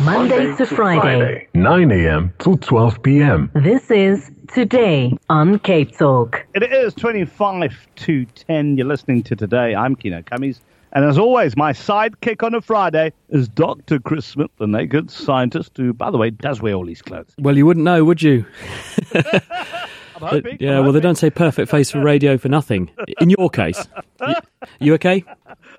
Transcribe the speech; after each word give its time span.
Monday 0.00 0.56
to 0.56 0.66
Friday. 0.66 1.48
9 1.54 1.90
a.m. 1.92 2.32
to 2.38 2.56
12 2.56 3.02
p.m. 3.02 3.50
This 3.54 3.90
is 3.90 4.30
Today 4.48 5.12
on 5.28 5.58
Cape 5.58 5.96
Talk. 5.98 6.46
it 6.54 6.62
is 6.72 6.94
25 6.94 7.86
to 7.96 8.24
10. 8.24 8.78
You're 8.78 8.86
listening 8.86 9.22
to 9.24 9.36
Today. 9.36 9.74
I'm 9.74 9.94
Kieno 9.94 10.24
Kammies. 10.24 10.60
And 10.92 11.04
as 11.04 11.18
always, 11.18 11.56
my 11.58 11.72
sidekick 11.72 12.42
on 12.42 12.54
a 12.54 12.62
Friday 12.62 13.12
is 13.28 13.48
Dr. 13.48 13.98
Chris 13.98 14.24
Smith, 14.24 14.50
the 14.58 14.66
naked 14.66 15.10
scientist, 15.10 15.76
who, 15.76 15.92
by 15.92 16.10
the 16.10 16.16
way, 16.16 16.30
does 16.30 16.62
wear 16.62 16.72
all 16.74 16.86
these 16.86 17.02
clothes. 17.02 17.34
Well, 17.38 17.56
you 17.56 17.66
wouldn't 17.66 17.84
know, 17.84 18.02
would 18.04 18.22
you? 18.22 18.46
I'm 19.14 20.20
But, 20.20 20.30
hoping, 20.30 20.56
yeah, 20.58 20.78
I'm 20.78 20.84
well, 20.84 20.92
they 20.92 21.00
don't 21.00 21.16
say 21.16 21.28
perfect 21.28 21.70
face 21.70 21.90
for 21.90 22.00
radio 22.00 22.38
for 22.38 22.48
nothing. 22.48 22.90
In 23.20 23.28
your 23.28 23.50
case, 23.50 23.86
you, 24.26 24.34
you 24.80 24.94
okay? 24.94 25.22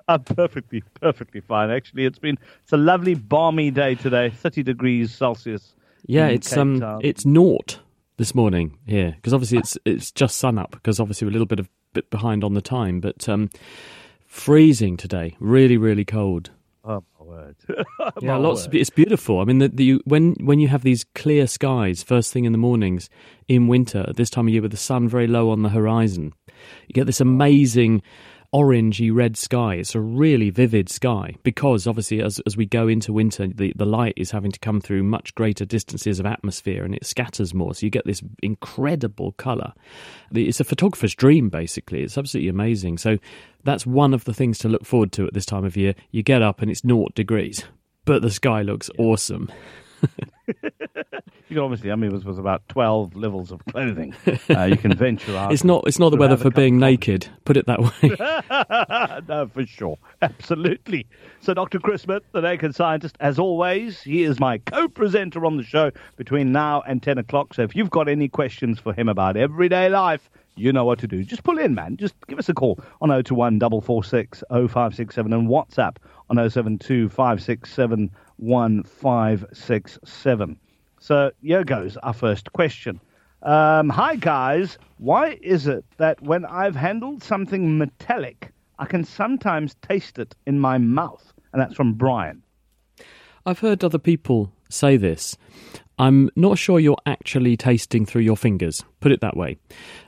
I'm 0.10 0.24
perfectly, 0.24 0.82
perfectly 1.00 1.40
fine. 1.40 1.70
Actually, 1.70 2.06
it's 2.06 2.18
been 2.18 2.38
it's 2.62 2.72
a 2.72 2.78
lovely 2.78 3.14
balmy 3.14 3.70
day 3.70 3.94
today, 3.94 4.30
30 4.30 4.62
degrees 4.62 5.14
Celsius. 5.14 5.74
Yeah, 6.06 6.28
it's 6.28 6.48
Cape 6.48 6.58
um, 6.58 6.80
Town. 6.80 7.00
it's 7.04 7.26
naught 7.26 7.80
this 8.16 8.34
morning 8.34 8.78
here 8.86 9.12
because 9.16 9.34
obviously 9.34 9.58
it's 9.58 9.76
it's 9.84 10.10
just 10.10 10.38
sun 10.38 10.58
up 10.58 10.70
because 10.70 10.98
obviously 10.98 11.26
we're 11.26 11.30
a 11.30 11.32
little 11.32 11.46
bit 11.46 11.60
of 11.60 11.68
bit 11.92 12.08
behind 12.10 12.42
on 12.42 12.54
the 12.54 12.62
time, 12.62 13.00
but 13.00 13.28
um, 13.28 13.50
freezing 14.26 14.96
today, 14.96 15.36
really, 15.40 15.76
really 15.76 16.06
cold. 16.06 16.50
Oh 16.84 17.04
my 17.18 17.26
word! 17.26 17.56
Yeah, 18.22 18.36
lots. 18.36 18.62
word. 18.62 18.68
Of, 18.68 18.74
it's 18.80 18.90
beautiful. 18.90 19.40
I 19.40 19.44
mean, 19.44 19.58
the, 19.58 19.68
the, 19.68 20.00
when 20.04 20.34
when 20.40 20.58
you 20.58 20.68
have 20.68 20.84
these 20.84 21.04
clear 21.14 21.46
skies 21.46 22.02
first 22.02 22.32
thing 22.32 22.46
in 22.46 22.52
the 22.52 22.58
mornings 22.58 23.10
in 23.46 23.68
winter 23.68 24.06
at 24.08 24.16
this 24.16 24.30
time 24.30 24.48
of 24.48 24.52
year 24.52 24.62
with 24.62 24.70
the 24.70 24.78
sun 24.78 25.06
very 25.06 25.26
low 25.26 25.50
on 25.50 25.62
the 25.62 25.68
horizon, 25.68 26.32
you 26.86 26.94
get 26.94 27.04
this 27.04 27.20
amazing 27.20 28.00
orangey 28.54 29.14
red 29.14 29.36
sky. 29.36 29.74
It's 29.74 29.94
a 29.94 30.00
really 30.00 30.50
vivid 30.50 30.88
sky 30.88 31.36
because 31.42 31.86
obviously 31.86 32.22
as 32.22 32.40
as 32.46 32.56
we 32.56 32.66
go 32.66 32.88
into 32.88 33.12
winter, 33.12 33.46
the 33.48 33.72
the 33.76 33.84
light 33.84 34.14
is 34.16 34.30
having 34.30 34.52
to 34.52 34.58
come 34.58 34.80
through 34.80 35.02
much 35.02 35.34
greater 35.34 35.64
distances 35.64 36.18
of 36.18 36.26
atmosphere 36.26 36.84
and 36.84 36.94
it 36.94 37.04
scatters 37.04 37.52
more. 37.52 37.74
So 37.74 37.86
you 37.86 37.90
get 37.90 38.06
this 38.06 38.22
incredible 38.42 39.32
color. 39.32 39.72
It's 40.32 40.60
a 40.60 40.64
photographer's 40.64 41.14
dream, 41.14 41.48
basically. 41.48 42.02
It's 42.02 42.16
absolutely 42.16 42.48
amazing. 42.48 42.98
So 42.98 43.18
that's 43.64 43.86
one 43.86 44.14
of 44.14 44.24
the 44.24 44.34
things 44.34 44.58
to 44.58 44.68
look 44.68 44.86
forward 44.86 45.12
to 45.12 45.26
at 45.26 45.34
this 45.34 45.46
time 45.46 45.64
of 45.64 45.76
year. 45.76 45.94
You 46.10 46.22
get 46.22 46.42
up 46.42 46.62
and 46.62 46.70
it's 46.70 46.84
naught 46.84 47.14
degrees, 47.14 47.64
but 48.04 48.22
the 48.22 48.30
sky 48.30 48.62
looks 48.62 48.90
awesome. 48.98 49.50
You 51.48 51.56
can 51.56 51.64
obviously, 51.64 51.90
I 51.90 51.94
mean, 51.94 52.10
it 52.10 52.12
was, 52.12 52.24
was 52.26 52.38
about 52.38 52.68
12 52.68 53.16
levels 53.16 53.52
of 53.52 53.64
clothing. 53.66 54.14
Uh, 54.50 54.64
you 54.64 54.76
can 54.76 54.94
venture 54.94 55.34
out. 55.34 55.52
It's 55.58 55.64
not. 55.64 55.84
It's 55.86 55.98
not 55.98 56.10
the 56.10 56.18
weather 56.18 56.36
for 56.36 56.50
being 56.50 56.78
naked. 56.78 57.26
Put 57.46 57.56
it 57.56 57.66
that 57.66 57.80
way. 57.80 59.24
no, 59.28 59.46
for 59.48 59.64
sure. 59.64 59.96
Absolutely. 60.20 61.06
So, 61.40 61.54
Dr. 61.54 61.78
Chris 61.78 62.02
Smith, 62.02 62.22
the 62.32 62.42
naked 62.42 62.74
scientist, 62.74 63.16
as 63.20 63.38
always, 63.38 64.02
he 64.02 64.24
is 64.24 64.38
my 64.38 64.58
co 64.58 64.88
presenter 64.88 65.46
on 65.46 65.56
the 65.56 65.62
show 65.62 65.90
between 66.16 66.52
now 66.52 66.82
and 66.82 67.02
10 67.02 67.16
o'clock. 67.18 67.54
So, 67.54 67.62
if 67.62 67.74
you've 67.74 67.90
got 67.90 68.08
any 68.08 68.28
questions 68.28 68.78
for 68.78 68.92
him 68.92 69.08
about 69.08 69.36
everyday 69.38 69.88
life, 69.88 70.28
you 70.56 70.72
know 70.72 70.84
what 70.84 70.98
to 70.98 71.06
do. 71.06 71.24
Just 71.24 71.44
pull 71.44 71.58
in, 71.58 71.74
man. 71.74 71.96
Just 71.96 72.14
give 72.26 72.38
us 72.38 72.48
a 72.48 72.54
call 72.54 72.78
on 73.00 73.08
021 73.08 73.58
446 73.60 74.44
0567 74.50 75.32
and 75.32 75.48
WhatsApp 75.48 75.96
on 76.28 76.36
072 76.36 77.08
567 77.08 78.10
1567. 78.38 80.58
So, 81.00 81.30
here 81.42 81.64
goes 81.64 81.96
our 81.98 82.12
first 82.12 82.52
question. 82.52 83.00
Um, 83.42 83.88
hi, 83.88 84.16
guys. 84.16 84.78
Why 84.98 85.38
is 85.42 85.68
it 85.68 85.84
that 85.98 86.20
when 86.22 86.44
I've 86.44 86.74
handled 86.74 87.22
something 87.22 87.78
metallic, 87.78 88.50
I 88.78 88.86
can 88.86 89.04
sometimes 89.04 89.76
taste 89.82 90.18
it 90.18 90.34
in 90.46 90.58
my 90.58 90.78
mouth? 90.78 91.32
And 91.52 91.62
that's 91.62 91.74
from 91.74 91.94
Brian. 91.94 92.42
I've 93.46 93.60
heard 93.60 93.84
other 93.84 93.98
people 93.98 94.52
say 94.68 94.96
this. 94.96 95.36
I'm 95.98 96.30
not 96.36 96.58
sure 96.58 96.78
you're 96.78 96.96
actually 97.06 97.56
tasting 97.56 98.06
through 98.06 98.22
your 98.22 98.36
fingers. 98.36 98.84
Put 99.00 99.12
it 99.12 99.20
that 99.20 99.36
way. 99.36 99.58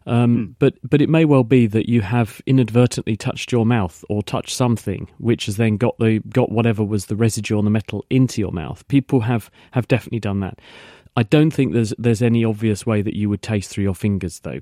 Um, 0.06 0.56
But 0.58 0.74
but 0.88 1.02
it 1.02 1.08
may 1.08 1.24
well 1.24 1.44
be 1.44 1.66
that 1.66 1.88
you 1.88 2.02
have 2.02 2.40
inadvertently 2.46 3.16
touched 3.16 3.52
your 3.52 3.66
mouth 3.66 4.04
or 4.08 4.22
touched 4.22 4.54
something, 4.54 5.08
which 5.18 5.46
has 5.46 5.56
then 5.56 5.76
got 5.76 5.98
the 5.98 6.20
got 6.30 6.50
whatever 6.52 6.84
was 6.84 7.06
the 7.06 7.16
residue 7.16 7.58
on 7.58 7.64
the 7.64 7.70
metal 7.70 8.04
into 8.10 8.40
your 8.40 8.52
mouth. 8.52 8.86
People 8.88 9.20
have 9.20 9.50
have 9.72 9.88
definitely 9.88 10.20
done 10.20 10.40
that. 10.40 10.58
I 11.16 11.24
don't 11.24 11.50
think 11.50 11.72
there's 11.72 11.92
there's 11.98 12.22
any 12.22 12.44
obvious 12.44 12.86
way 12.86 13.02
that 13.02 13.16
you 13.16 13.28
would 13.28 13.42
taste 13.42 13.70
through 13.70 13.84
your 13.84 13.94
fingers 13.94 14.40
though. 14.40 14.60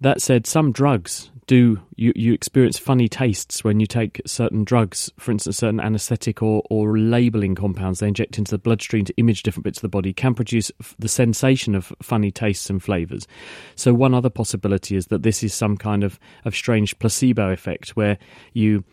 That 0.00 0.20
said, 0.20 0.46
some 0.46 0.72
drugs 0.72 1.30
do 1.46 1.80
you, 1.94 2.12
you 2.16 2.32
experience 2.32 2.78
funny 2.78 3.08
tastes 3.08 3.62
when 3.62 3.78
you 3.78 3.86
take 3.86 4.20
certain 4.26 4.64
drugs, 4.64 5.10
for 5.18 5.30
instance, 5.30 5.58
certain 5.58 5.80
anesthetic 5.80 6.42
or, 6.42 6.62
or 6.70 6.98
labeling 6.98 7.54
compounds 7.54 8.00
they 8.00 8.08
inject 8.08 8.38
into 8.38 8.50
the 8.50 8.58
bloodstream 8.58 9.04
to 9.04 9.16
image 9.16 9.42
different 9.42 9.64
bits 9.64 9.78
of 9.78 9.82
the 9.82 9.88
body 9.88 10.12
can 10.12 10.34
produce 10.34 10.72
the 10.98 11.08
sensation 11.08 11.74
of 11.74 11.92
funny 12.02 12.30
tastes 12.30 12.68
and 12.68 12.82
flavors. 12.82 13.28
So 13.76 13.94
one 13.94 14.14
other 14.14 14.30
possibility 14.30 14.96
is 14.96 15.06
that 15.06 15.22
this 15.22 15.42
is 15.42 15.54
some 15.54 15.76
kind 15.76 16.02
of, 16.02 16.18
of 16.44 16.54
strange 16.54 16.98
placebo 16.98 17.50
effect 17.50 17.90
where 17.90 18.18
you 18.52 18.84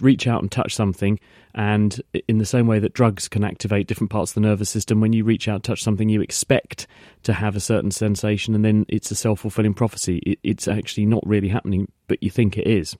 reach 0.00 0.26
out 0.26 0.42
and 0.42 0.50
touch 0.50 0.74
something 0.74 1.18
and 1.54 2.00
in 2.26 2.38
the 2.38 2.46
same 2.46 2.66
way 2.66 2.78
that 2.78 2.92
drugs 2.92 3.28
can 3.28 3.44
activate 3.44 3.86
different 3.86 4.10
parts 4.10 4.32
of 4.32 4.34
the 4.34 4.40
nervous 4.40 4.68
system 4.68 5.00
when 5.00 5.12
you 5.12 5.24
reach 5.24 5.46
out 5.46 5.62
touch 5.62 5.82
something 5.82 6.08
you 6.08 6.20
expect 6.20 6.86
to 7.22 7.32
have 7.32 7.54
a 7.54 7.60
certain 7.60 7.90
sensation 7.90 8.54
and 8.54 8.64
then 8.64 8.84
it's 8.88 9.10
a 9.10 9.14
self-fulfilling 9.14 9.74
prophecy. 9.74 10.18
It, 10.26 10.38
it's 10.42 10.68
actually 10.68 11.06
not 11.06 11.26
really 11.26 11.48
happening 11.48 11.90
but 12.06 12.22
you 12.22 12.30
think 12.30 12.58
it 12.58 12.66
is. 12.66 12.96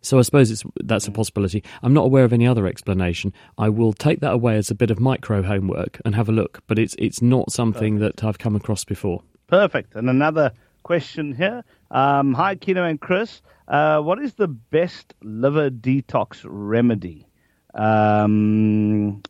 So 0.00 0.18
i 0.18 0.22
suppose 0.22 0.50
it's 0.50 0.64
that's 0.84 1.06
a 1.06 1.10
mm. 1.10 1.14
possibility. 1.14 1.62
I'm 1.82 1.92
not 1.92 2.06
aware 2.06 2.24
of 2.24 2.32
any 2.32 2.46
other 2.46 2.66
explanation. 2.66 3.32
I 3.58 3.68
will 3.68 3.92
take 3.92 4.20
that 4.20 4.32
away 4.32 4.56
as 4.56 4.70
a 4.70 4.74
bit 4.74 4.90
of 4.90 4.98
micro 4.98 5.42
homework 5.42 6.00
and 6.04 6.14
have 6.14 6.28
a 6.28 6.32
look 6.32 6.62
but 6.66 6.78
it's 6.78 6.94
it's 6.98 7.20
not 7.20 7.52
something 7.52 7.98
that 7.98 8.24
i've 8.24 8.38
come 8.38 8.56
across 8.56 8.84
before. 8.84 9.22
Perfect. 9.46 9.94
And 9.94 10.08
another 10.08 10.52
question 10.82 11.34
here. 11.34 11.64
Um, 11.90 12.34
hi, 12.34 12.54
Kieno 12.56 12.88
and 12.88 13.00
Chris. 13.00 13.42
Uh, 13.66 14.00
what 14.00 14.22
is 14.22 14.34
the 14.34 14.48
best 14.48 15.14
liver 15.22 15.70
detox 15.70 16.44
remedy? 16.46 17.26
Um, 17.74 19.22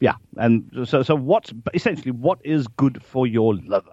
yeah. 0.00 0.14
And 0.36 0.86
so, 0.86 1.02
so 1.02 1.14
what's 1.14 1.52
essentially 1.74 2.12
what 2.12 2.38
is 2.44 2.66
good 2.66 3.02
for 3.02 3.26
your 3.26 3.54
liver? 3.54 3.92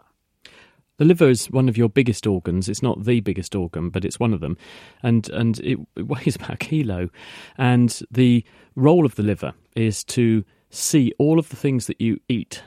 The 0.98 1.06
liver 1.06 1.30
is 1.30 1.48
one 1.48 1.68
of 1.68 1.78
your 1.78 1.90
biggest 1.90 2.26
organs. 2.26 2.70
It's 2.70 2.82
not 2.82 3.04
the 3.04 3.20
biggest 3.20 3.54
organ, 3.54 3.90
but 3.90 4.06
it's 4.06 4.18
one 4.18 4.34
of 4.34 4.40
them, 4.40 4.58
and 5.04 5.30
and 5.30 5.60
it, 5.60 5.78
it 5.98 6.04
weighs 6.08 6.38
about 6.38 6.54
a 6.54 6.58
kilo. 6.58 7.10
And 7.58 8.02
the 8.10 8.46
role 8.76 9.06
of 9.06 9.16
the 9.16 9.24
liver 9.24 9.54
is 9.76 10.06
to 10.06 10.46
see 10.70 11.14
all 11.20 11.38
of 11.38 11.50
the 11.50 11.58
things 11.58 11.88
that 11.88 12.00
you 12.00 12.20
eat 12.30 12.64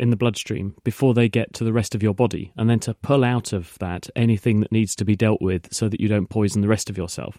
in 0.00 0.10
the 0.10 0.16
bloodstream 0.16 0.74
before 0.82 1.14
they 1.14 1.28
get 1.28 1.52
to 1.54 1.64
the 1.64 1.72
rest 1.72 1.94
of 1.94 2.02
your 2.02 2.14
body, 2.14 2.52
and 2.56 2.68
then 2.68 2.80
to 2.80 2.94
pull 2.94 3.22
out 3.22 3.52
of 3.52 3.78
that 3.78 4.08
anything 4.16 4.60
that 4.60 4.72
needs 4.72 4.96
to 4.96 5.04
be 5.04 5.14
dealt 5.14 5.40
with, 5.40 5.72
so 5.72 5.88
that 5.88 6.00
you 6.00 6.08
don't 6.08 6.28
poison 6.30 6.62
the 6.62 6.68
rest 6.68 6.90
of 6.90 6.98
yourself. 6.98 7.38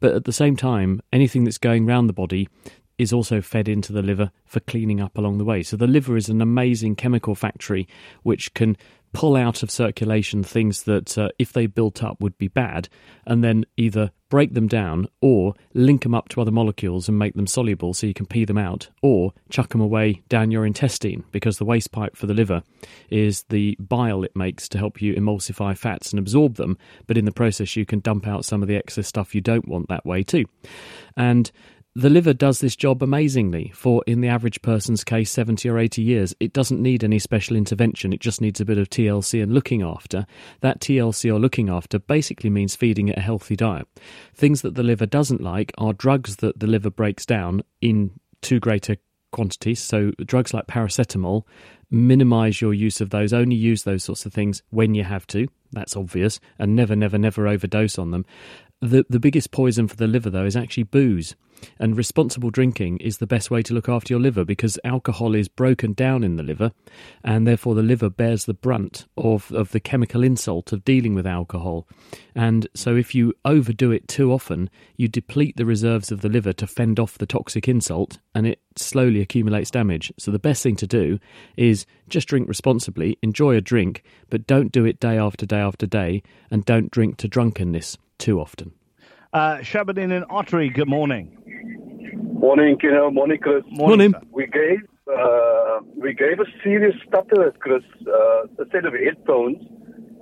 But 0.00 0.14
at 0.14 0.24
the 0.24 0.32
same 0.32 0.56
time, 0.56 1.00
anything 1.12 1.44
that's 1.44 1.58
going 1.58 1.88
around 1.88 2.08
the 2.08 2.12
body 2.12 2.48
is 2.98 3.12
also 3.12 3.40
fed 3.40 3.68
into 3.68 3.92
the 3.92 4.02
liver 4.02 4.30
for 4.44 4.60
cleaning 4.60 5.00
up 5.00 5.18
along 5.18 5.38
the 5.38 5.44
way. 5.44 5.62
So 5.62 5.76
the 5.76 5.86
liver 5.86 6.16
is 6.16 6.28
an 6.28 6.40
amazing 6.40 6.96
chemical 6.96 7.34
factory 7.34 7.88
which 8.22 8.54
can 8.54 8.76
pull 9.14 9.36
out 9.36 9.62
of 9.62 9.70
circulation 9.70 10.42
things 10.42 10.82
that, 10.82 11.16
uh, 11.16 11.28
if 11.38 11.52
they 11.52 11.66
built 11.66 12.02
up, 12.02 12.20
would 12.20 12.36
be 12.36 12.48
bad, 12.48 12.88
and 13.26 13.42
then 13.42 13.64
either 13.78 14.10
break 14.28 14.52
them 14.52 14.66
down 14.66 15.06
or 15.20 15.54
link 15.74 16.02
them 16.02 16.14
up 16.14 16.28
to 16.28 16.40
other 16.40 16.50
molecules 16.50 17.08
and 17.08 17.16
make 17.16 17.34
them 17.34 17.46
soluble 17.46 17.94
so 17.94 18.06
you 18.06 18.12
can 18.12 18.26
pee 18.26 18.44
them 18.44 18.58
out, 18.58 18.90
or 19.00 19.32
chuck 19.48 19.70
them 19.70 19.80
away 19.80 20.22
down 20.28 20.50
your 20.50 20.66
intestine 20.66 21.24
because 21.30 21.56
the 21.56 21.64
waste 21.64 21.92
pipe 21.92 22.16
for 22.16 22.26
the 22.26 22.34
liver 22.34 22.62
is 23.08 23.44
the 23.44 23.76
bile 23.78 24.24
it 24.24 24.34
makes 24.34 24.68
to 24.68 24.76
help 24.76 25.00
you 25.00 25.14
emulsify 25.14 25.78
fats 25.78 26.10
and 26.10 26.18
absorb 26.18 26.56
them, 26.56 26.76
but 27.06 27.16
in 27.16 27.24
the 27.24 27.32
process, 27.32 27.76
you 27.76 27.86
can 27.86 28.00
dump 28.00 28.26
out 28.26 28.44
some 28.44 28.60
of 28.62 28.68
the 28.68 28.76
excess 28.76 29.06
stuff 29.06 29.34
you 29.34 29.40
don't 29.40 29.68
want 29.68 29.88
that 29.88 30.04
way 30.04 30.22
too. 30.22 30.44
And 31.16 31.50
the 31.96 32.10
liver 32.10 32.32
does 32.32 32.58
this 32.58 32.74
job 32.74 33.02
amazingly 33.02 33.70
for, 33.72 34.02
in 34.06 34.20
the 34.20 34.28
average 34.28 34.60
person's 34.62 35.04
case, 35.04 35.30
70 35.30 35.68
or 35.68 35.78
80 35.78 36.02
years. 36.02 36.34
It 36.40 36.52
doesn't 36.52 36.82
need 36.82 37.04
any 37.04 37.20
special 37.20 37.56
intervention. 37.56 38.12
It 38.12 38.20
just 38.20 38.40
needs 38.40 38.60
a 38.60 38.64
bit 38.64 38.78
of 38.78 38.90
TLC 38.90 39.40
and 39.40 39.54
looking 39.54 39.82
after. 39.82 40.26
That 40.60 40.80
TLC 40.80 41.32
or 41.32 41.38
looking 41.38 41.68
after 41.68 42.00
basically 42.00 42.50
means 42.50 42.74
feeding 42.74 43.08
it 43.08 43.18
a 43.18 43.20
healthy 43.20 43.54
diet. 43.54 43.86
Things 44.34 44.62
that 44.62 44.74
the 44.74 44.82
liver 44.82 45.06
doesn't 45.06 45.40
like 45.40 45.72
are 45.78 45.92
drugs 45.92 46.36
that 46.36 46.58
the 46.58 46.66
liver 46.66 46.90
breaks 46.90 47.24
down 47.24 47.62
in 47.80 48.10
too 48.42 48.58
greater 48.58 48.96
quantities. 49.30 49.80
So, 49.80 50.10
drugs 50.24 50.52
like 50.52 50.66
paracetamol, 50.66 51.44
minimize 51.90 52.60
your 52.60 52.74
use 52.74 53.00
of 53.00 53.10
those. 53.10 53.32
Only 53.32 53.56
use 53.56 53.84
those 53.84 54.02
sorts 54.02 54.26
of 54.26 54.32
things 54.32 54.62
when 54.70 54.94
you 54.94 55.04
have 55.04 55.26
to. 55.28 55.46
That's 55.72 55.96
obvious. 55.96 56.40
And 56.58 56.74
never, 56.74 56.96
never, 56.96 57.18
never 57.18 57.46
overdose 57.46 57.98
on 57.98 58.10
them. 58.10 58.24
The, 58.84 59.06
the 59.08 59.18
biggest 59.18 59.50
poison 59.50 59.88
for 59.88 59.96
the 59.96 60.06
liver, 60.06 60.28
though, 60.28 60.44
is 60.44 60.56
actually 60.56 60.82
booze. 60.82 61.34
And 61.78 61.96
responsible 61.96 62.50
drinking 62.50 62.98
is 62.98 63.16
the 63.16 63.26
best 63.26 63.50
way 63.50 63.62
to 63.62 63.72
look 63.72 63.88
after 63.88 64.12
your 64.12 64.20
liver 64.20 64.44
because 64.44 64.78
alcohol 64.84 65.34
is 65.34 65.48
broken 65.48 65.94
down 65.94 66.22
in 66.22 66.36
the 66.36 66.42
liver, 66.42 66.70
and 67.24 67.46
therefore 67.46 67.74
the 67.74 67.82
liver 67.82 68.10
bears 68.10 68.44
the 68.44 68.52
brunt 68.52 69.06
of, 69.16 69.50
of 69.52 69.70
the 69.70 69.80
chemical 69.80 70.22
insult 70.22 70.70
of 70.70 70.84
dealing 70.84 71.14
with 71.14 71.26
alcohol. 71.26 71.88
And 72.34 72.68
so, 72.74 72.94
if 72.94 73.14
you 73.14 73.32
overdo 73.46 73.90
it 73.90 74.06
too 74.06 74.30
often, 74.30 74.68
you 74.98 75.08
deplete 75.08 75.56
the 75.56 75.64
reserves 75.64 76.12
of 76.12 76.20
the 76.20 76.28
liver 76.28 76.52
to 76.52 76.66
fend 76.66 77.00
off 77.00 77.16
the 77.16 77.24
toxic 77.24 77.66
insult, 77.66 78.18
and 78.34 78.46
it 78.46 78.60
slowly 78.76 79.22
accumulates 79.22 79.70
damage. 79.70 80.12
So, 80.18 80.30
the 80.30 80.38
best 80.38 80.62
thing 80.62 80.76
to 80.76 80.86
do 80.86 81.18
is 81.56 81.86
just 82.10 82.28
drink 82.28 82.50
responsibly, 82.50 83.16
enjoy 83.22 83.56
a 83.56 83.62
drink, 83.62 84.02
but 84.28 84.46
don't 84.46 84.72
do 84.72 84.84
it 84.84 85.00
day 85.00 85.16
after 85.16 85.46
day 85.46 85.60
after 85.60 85.86
day, 85.86 86.22
and 86.50 86.66
don't 86.66 86.90
drink 86.90 87.16
to 87.18 87.28
drunkenness 87.28 87.96
too 88.18 88.40
often. 88.40 88.72
Uh, 89.32 89.58
Shabadin 89.58 90.14
and 90.16 90.24
Ottery, 90.30 90.70
good 90.70 90.88
morning. 90.88 91.36
Morning, 92.34 92.76
Kieno. 92.76 93.12
Morning, 93.12 93.38
Chris. 93.38 93.64
Morning. 93.70 94.12
sir. 94.12 94.20
We 94.30 94.46
gave 94.46 94.80
uh, 95.10 95.80
we 95.96 96.14
gave 96.14 96.40
a 96.40 96.44
serious 96.62 96.94
stutter, 97.06 97.46
at 97.46 97.58
Chris, 97.60 97.82
uh, 98.06 98.62
a 98.62 98.66
set 98.72 98.84
of 98.84 98.94
headphones, 98.94 99.58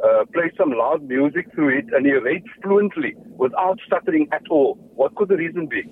uh, 0.03 0.25
played 0.33 0.53
some 0.56 0.71
loud 0.71 1.03
music 1.03 1.53
through 1.55 1.79
it, 1.79 1.85
and 1.93 2.05
he 2.05 2.12
read 2.12 2.43
fluently 2.62 3.15
without 3.37 3.79
stuttering 3.87 4.29
at 4.33 4.43
all. 4.50 4.75
What 4.94 5.15
could 5.15 5.29
the 5.29 5.37
reason 5.37 5.67
be? 5.67 5.83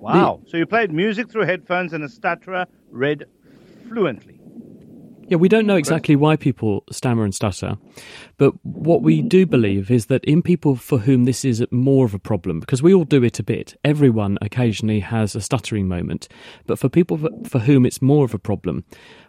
Wow. 0.00 0.40
So 0.46 0.56
you 0.56 0.66
played 0.66 0.92
music 0.92 1.30
through 1.30 1.46
headphones 1.46 1.92
and 1.92 2.04
a 2.04 2.08
stutterer 2.08 2.66
read 2.90 3.24
fluently. 3.88 4.37
Yeah, 5.28 5.36
we 5.36 5.50
don't 5.50 5.66
know 5.66 5.76
exactly 5.76 6.16
why 6.16 6.36
people 6.36 6.84
stammer 6.90 7.22
and 7.22 7.34
stutter, 7.34 7.76
but 8.38 8.54
what 8.64 9.02
we 9.02 9.20
do 9.20 9.44
believe 9.44 9.90
is 9.90 10.06
that 10.06 10.24
in 10.24 10.40
people 10.40 10.74
for 10.74 10.96
whom 10.96 11.24
this 11.24 11.44
is 11.44 11.62
more 11.70 12.06
of 12.06 12.14
a 12.14 12.18
problem, 12.18 12.60
because 12.60 12.82
we 12.82 12.94
all 12.94 13.04
do 13.04 13.22
it 13.22 13.38
a 13.38 13.42
bit, 13.42 13.78
everyone 13.84 14.38
occasionally 14.40 15.00
has 15.00 15.34
a 15.34 15.42
stuttering 15.42 15.86
moment, 15.86 16.28
but 16.66 16.78
for 16.78 16.88
people 16.88 17.18
for, 17.46 17.58
whom 17.58 17.84
it's 17.84 18.00
more 18.00 18.24
of 18.24 18.32
a 18.32 18.38
problem, 18.38 18.84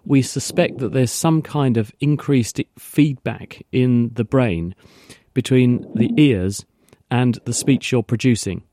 we 0.06 0.22
suspect 0.22 0.78
that 0.78 0.94
there's 0.94 1.12
some 1.12 1.42
kind 1.42 1.76
of 1.76 1.92
increased 2.00 2.62
feedback 2.78 3.62
in 3.74 4.12
the 4.14 4.24
brain 4.24 4.74
between 5.34 5.86
the 5.96 6.12
ears 6.16 6.66
and 7.12 7.40
the 7.44 7.54
speech 7.54 7.92
you're 7.92 8.04
producing. 8.04 8.64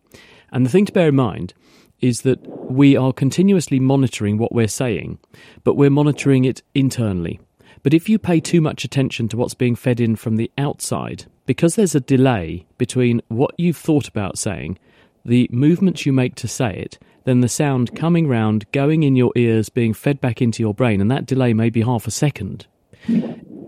And 0.52 0.64
the 0.64 0.70
thing 0.70 0.86
to 0.86 0.92
bear 0.92 1.08
in 1.08 1.16
mind 1.16 1.54
is 2.00 2.22
that 2.22 2.70
we 2.70 2.96
are 2.96 3.12
continuously 3.12 3.80
monitoring 3.80 4.38
what 4.38 4.52
we're 4.52 4.68
saying, 4.68 5.18
but 5.64 5.74
we're 5.76 5.90
monitoring 5.90 6.44
it 6.44 6.62
internally. 6.74 7.40
But 7.82 7.94
if 7.94 8.08
you 8.08 8.18
pay 8.18 8.40
too 8.40 8.60
much 8.60 8.84
attention 8.84 9.28
to 9.28 9.36
what's 9.36 9.54
being 9.54 9.76
fed 9.76 10.00
in 10.00 10.16
from 10.16 10.36
the 10.36 10.50
outside, 10.58 11.24
because 11.46 11.76
there's 11.76 11.94
a 11.94 12.00
delay 12.00 12.66
between 12.78 13.22
what 13.28 13.54
you've 13.56 13.76
thought 13.76 14.08
about 14.08 14.38
saying, 14.38 14.78
the 15.24 15.48
movements 15.52 16.04
you 16.04 16.12
make 16.12 16.34
to 16.36 16.48
say 16.48 16.72
it, 16.76 16.98
then 17.24 17.40
the 17.40 17.48
sound 17.48 17.94
coming 17.96 18.28
round, 18.28 18.70
going 18.72 19.02
in 19.02 19.16
your 19.16 19.32
ears, 19.36 19.68
being 19.68 19.94
fed 19.94 20.20
back 20.20 20.40
into 20.40 20.62
your 20.62 20.74
brain, 20.74 21.00
and 21.00 21.10
that 21.10 21.26
delay 21.26 21.52
may 21.52 21.70
be 21.70 21.82
half 21.82 22.06
a 22.06 22.10
second. 22.10 22.66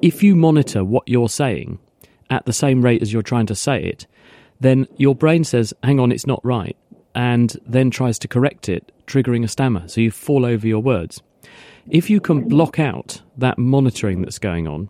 If 0.03 0.23
you 0.23 0.37
monitor 0.37 0.85
what 0.85 1.09
you're 1.09 1.29
saying 1.29 1.79
at 2.31 2.45
the 2.45 2.53
same 2.53 2.83
rate 2.83 3.03
as 3.03 3.13
you're 3.13 3.23
trying 3.23 3.47
to 3.47 3.55
say 3.55 3.83
it, 3.83 4.07
then 4.61 4.87
your 4.97 5.15
brain 5.15 5.45
says, 5.45 5.75
hang 5.83 5.99
on, 6.01 6.13
it's 6.13 6.27
not 6.27 6.45
right, 6.45 6.77
and 7.19 7.57
then 7.67 7.91
tries 7.91 8.17
to 8.17 8.29
correct 8.29 8.69
it, 8.69 8.93
triggering 9.09 9.43
a 9.43 9.49
stammer. 9.49 9.89
So 9.89 10.01
you 10.01 10.13
fall 10.13 10.47
over 10.47 10.69
your 10.69 10.79
words. 10.79 11.21
If 11.91 12.09
you 12.09 12.21
can 12.21 12.47
block 12.47 12.79
out 12.79 13.23
that 13.37 13.59
monitoring 13.59 14.23
that's 14.23 14.39
going 14.39 14.69
on, 14.69 14.89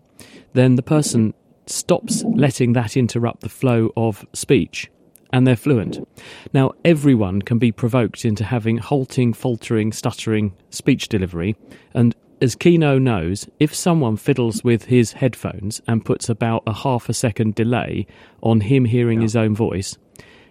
then 0.53 0.75
the 0.75 0.83
person 0.83 1.33
stops 1.65 2.23
letting 2.25 2.75
that 2.75 2.99
interrupt 2.99 3.41
the 3.41 3.49
flow 3.49 3.93
of 3.97 4.27
speech 4.35 4.91
and 5.33 5.47
they're 5.47 5.57
fluent. 5.57 6.07
Now, 6.53 6.73
everyone 6.85 7.41
can 7.41 7.59
be 7.59 7.73
provoked 7.73 8.27
into 8.27 8.45
having 8.45 8.77
halting, 8.77 9.33
faltering, 9.33 9.91
stuttering 9.91 10.55
speech 10.69 11.09
delivery, 11.09 11.57
and 11.95 12.15
as 12.43 12.57
Kieno 12.57 13.01
knows, 13.01 13.49
if 13.59 13.75
someone 13.75 14.17
fiddles 14.17 14.63
with 14.63 14.85
his 14.85 15.13
headphones 15.13 15.81
and 15.87 16.05
puts 16.05 16.29
about 16.29 16.63
a 16.67 16.73
half 16.75 17.09
a 17.09 17.15
second 17.15 17.55
delay 17.55 18.07
on 18.43 18.61
him 18.61 18.85
hearing 18.85 19.23
his 19.23 19.35
own 19.35 19.55
voice, 19.55 19.97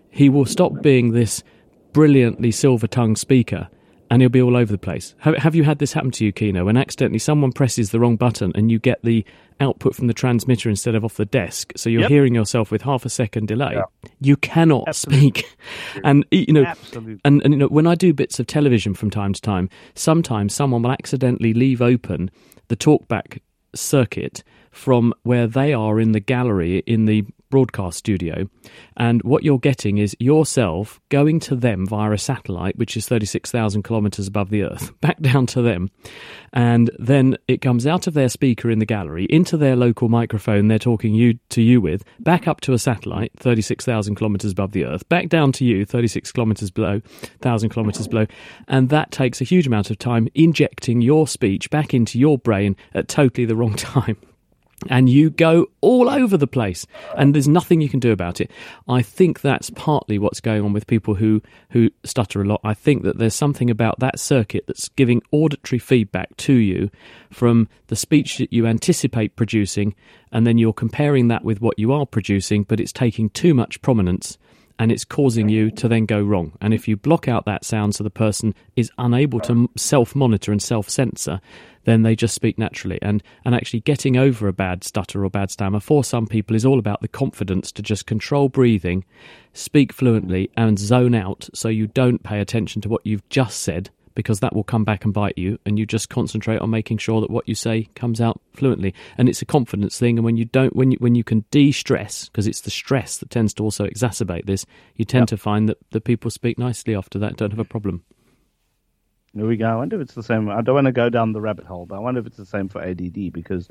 he 0.10 0.30
will 0.30 0.46
stop 0.46 0.82
being 0.82 1.12
this 1.12 1.44
brilliantly 1.98 2.52
silver 2.52 2.86
tongued 2.86 3.18
speaker 3.18 3.68
and 4.12 4.22
he'll 4.22 4.30
be 4.30 4.40
all 4.40 4.56
over 4.56 4.72
the 4.72 4.78
place. 4.78 5.16
Have, 5.18 5.36
have 5.38 5.56
you 5.56 5.64
had 5.64 5.80
this 5.80 5.94
happen 5.94 6.12
to 6.12 6.24
you, 6.24 6.32
Kieno, 6.32 6.64
when 6.64 6.78
accidentally 6.78 7.18
someone 7.18 7.52
presses 7.52 7.90
the 7.90 8.00
wrong 8.00 8.16
button 8.18 8.52
and 8.54 8.70
you 8.72 8.78
get 8.78 9.00
the 9.04 9.26
output 9.60 9.96
from 9.96 10.06
the 10.06 10.14
transmitter 10.14 10.70
instead 10.70 10.94
of 10.94 11.04
off 11.04 11.16
the 11.16 11.26
desk? 11.26 11.74
So 11.76 11.90
you're 11.90 12.02
Yep. 12.02 12.10
hearing 12.12 12.36
yourself 12.36 12.70
with 12.70 12.84
half 12.84 13.04
a 13.04 13.10
second 13.10 13.48
delay. 13.48 13.72
Yeah. 13.74 14.10
You 14.22 14.38
cannot 14.38 14.88
Absolutely. 14.88 15.30
speak. 15.42 15.58
And, 16.04 16.24
you 16.30 16.54
know, 16.54 16.66
Absolutely. 16.66 17.20
and, 17.26 17.42
and 17.44 17.54
you 17.56 17.60
know, 17.62 17.68
when 17.68 17.88
I 17.88 17.96
do 17.96 18.14
bits 18.14 18.40
of 18.40 18.46
television 18.46 18.94
from 18.94 19.10
time 19.10 19.34
to 19.34 19.42
time, 19.42 19.68
sometimes 19.96 20.54
someone 20.54 20.84
will 20.84 20.92
accidentally 20.92 21.56
leave 21.56 21.82
open 21.82 22.30
the 22.68 22.76
talkback 22.78 23.40
circuit 23.74 24.44
from 24.70 25.16
where 25.24 25.48
they 25.48 25.74
are 25.74 26.00
in 26.00 26.12
the 26.12 26.20
gallery 26.20 26.84
in 26.86 27.06
the 27.06 27.26
broadcast 27.50 27.98
studio. 27.98 28.50
And 28.96 29.22
what 29.24 29.44
you're 29.44 29.60
getting 29.60 29.98
is 29.98 30.16
yourself 30.20 31.00
going 31.10 31.40
to 31.42 31.56
them 31.56 31.86
via 31.86 32.12
a 32.12 32.18
satellite, 32.18 32.78
which 32.78 32.98
is 32.98 33.08
36,000 33.08 33.84
kilometers 33.84 34.28
above 34.28 34.50
the 34.50 34.64
Earth, 34.64 34.92
back 35.02 35.20
down 35.20 35.46
to 35.48 35.62
them. 35.62 35.90
And 36.54 36.90
then 36.98 37.38
it 37.48 37.62
comes 37.62 37.86
out 37.86 38.08
of 38.08 38.14
their 38.14 38.30
speaker 38.30 38.70
in 38.70 38.80
the 38.80 38.86
gallery 38.86 39.26
into 39.30 39.58
their 39.58 39.76
local 39.76 40.10
microphone 40.10 40.68
they're 40.68 40.80
talking 40.80 41.14
you 41.14 41.40
to 41.50 41.62
you 41.62 41.82
with, 41.82 42.04
back 42.20 42.48
up 42.48 42.62
to 42.62 42.74
a 42.74 42.80
satellite 42.80 43.32
36,000 43.38 44.16
kilometers 44.16 44.52
above 44.52 44.72
the 44.72 44.86
Earth, 44.86 45.08
back 45.10 45.30
down 45.30 45.52
to 45.54 45.66
you 45.66 45.86
36 45.86 46.32
kilometers 46.32 46.72
below, 46.72 47.02
1,000 47.22 47.70
kilometers 47.70 48.08
below. 48.08 48.26
And 48.68 48.90
that 48.90 49.12
takes 49.12 49.42
a 49.42 49.44
huge 49.44 49.68
amount 49.68 49.92
of 49.92 49.98
time 49.98 50.28
injecting 50.36 51.02
your 51.02 51.28
speech 51.28 51.70
back 51.70 51.94
into 51.94 52.20
your 52.20 52.38
brain 52.38 52.76
at 52.94 53.08
totally 53.08 53.46
the 53.46 53.56
wrong 53.56 53.76
time 53.76 54.18
and 54.90 55.10
you 55.10 55.30
go 55.30 55.68
all 55.82 56.10
over 56.10 56.38
the 56.38 56.48
place 56.48 56.86
and 57.16 57.34
there's 57.34 57.48
nothing 57.48 57.82
you 57.82 57.90
can 57.90 58.00
do 58.00 58.12
about 58.12 58.42
it. 58.42 58.52
I 58.88 59.02
think 59.02 59.42
that's 59.42 59.70
partly 59.72 60.20
what's 60.20 60.42
going 60.42 60.64
on 60.64 60.74
with 60.74 60.88
people 60.88 61.16
who 61.16 61.42
who 61.72 61.90
stutter 62.04 62.42
a 62.42 62.46
lot. 62.46 62.62
I 62.64 62.74
think 62.74 63.04
that 63.04 63.18
there's 63.18 63.36
something 63.36 63.70
about 63.70 64.00
that 64.00 64.20
circuit 64.20 64.66
that's 64.68 64.90
giving 64.90 65.22
auditory 65.32 65.80
feedback 65.80 66.36
to 66.38 66.54
you 66.54 66.90
from 67.32 67.68
the 67.88 67.96
speech 67.96 68.38
that 68.38 68.54
you 68.54 68.66
anticipate 68.68 69.36
producing 69.36 69.96
and 70.32 70.46
then 70.46 70.58
you're 70.58 70.74
comparing 70.74 71.28
that 71.30 71.44
with 71.44 71.62
what 71.62 71.78
you 71.80 71.92
are 71.92 72.06
producing 72.06 72.64
but 72.64 72.80
it's 72.80 72.92
taking 72.92 73.30
too 73.30 73.54
much 73.54 73.82
prominence 73.82 74.38
and 74.80 74.92
it's 74.92 75.06
causing 75.06 75.50
you 75.50 75.72
to 75.72 75.88
then 75.88 76.06
go 76.06 76.22
wrong. 76.22 76.54
And 76.62 76.74
if 76.74 76.88
you 76.88 76.98
block 76.98 77.28
out 77.28 77.46
that 77.46 77.66
sound 77.66 77.96
so 77.96 78.04
the 78.04 78.10
person 78.10 78.54
is 78.76 78.92
unable 78.98 79.40
to 79.42 79.70
self 79.76 80.16
monitor 80.16 80.52
and 80.52 80.62
self 80.62 80.90
censor, 80.90 81.42
then 81.86 82.04
they 82.04 82.16
just 82.16 82.36
speak 82.36 82.58
naturally. 82.58 83.00
And, 83.02 83.24
and 83.46 83.56
actually, 83.56 83.80
getting 83.80 84.18
over 84.18 84.48
a 84.48 84.54
bad 84.54 84.84
stutter 84.84 85.24
or 85.24 85.30
bad 85.30 85.50
stammer 85.50 85.80
for 85.80 86.04
some 86.04 86.28
people 86.28 86.56
is 86.56 86.66
all 86.66 86.80
about 86.80 87.02
the 87.02 87.08
confidence 87.08 87.72
to 87.74 87.82
just 87.82 88.06
control 88.06 88.50
breathing, 88.50 89.06
speak 89.54 89.94
fluently, 89.94 90.52
and 90.58 90.78
zone 90.78 91.16
out 91.16 91.50
so 91.54 91.70
you 91.70 91.88
don't 91.88 92.24
pay 92.24 92.40
attention 92.40 92.82
to 92.82 92.90
what 92.90 93.06
you've 93.06 93.28
just 93.30 93.62
said. 93.62 93.90
Because 94.18 94.40
that 94.40 94.56
will 94.56 94.64
come 94.64 94.84
back 94.84 95.06
and 95.06 95.14
bite 95.14 95.38
you, 95.38 95.60
and 95.64 95.78
you 95.78 95.86
just 95.86 96.10
concentrate 96.10 96.58
on 96.58 96.72
making 96.72 96.98
sure 96.98 97.22
that 97.22 97.30
what 97.30 97.48
you 97.48 97.54
say 97.54 97.88
comes 97.94 98.20
out 98.20 98.42
fluently. 98.56 98.96
And 99.16 99.30
it's 99.30 99.44
a 99.44 99.46
confidence 99.46 100.00
thing. 100.00 100.18
And 100.18 100.26
when 100.26 100.38
you 100.38 100.46
don't, 100.46 100.76
when 100.76 100.90
you 100.90 100.98
when 101.00 101.14
you 101.14 101.24
can 101.24 101.46
de-stress, 101.52 102.28
because 102.28 102.48
it's 102.48 102.62
the 102.62 102.72
stress 102.72 103.20
that 103.20 103.30
tends 103.30 103.54
to 103.54 103.64
also 103.64 103.86
exacerbate 103.86 104.48
this, 104.48 104.66
you 104.96 105.06
tend 105.06 105.28
to 105.28 105.38
find 105.38 105.70
that 105.70 105.78
the 105.92 106.02
people 106.02 106.32
speak 106.32 106.58
nicely 106.58 106.96
after 106.96 107.20
that, 107.20 107.38
don't 107.38 107.52
have 107.52 107.60
a 107.60 107.64
problem. 107.64 108.04
There 109.34 109.46
we 109.46 109.58
go. 109.58 109.68
I 109.68 109.76
wonder 109.76 109.98
if 109.98 110.02
it's 110.02 110.16
the 110.16 110.24
same. 110.24 110.50
I 110.50 110.62
don't 110.62 110.74
want 110.74 110.86
to 110.86 110.92
go 110.92 111.10
down 111.10 111.34
the 111.34 111.42
rabbit 111.42 111.66
hole, 111.66 111.86
but 111.86 111.96
I 111.96 112.00
wonder 112.00 112.20
if 112.20 112.26
it's 112.26 112.38
the 112.38 112.46
same 112.46 112.70
for 112.70 112.82
ADD 112.82 113.32
because 113.32 113.70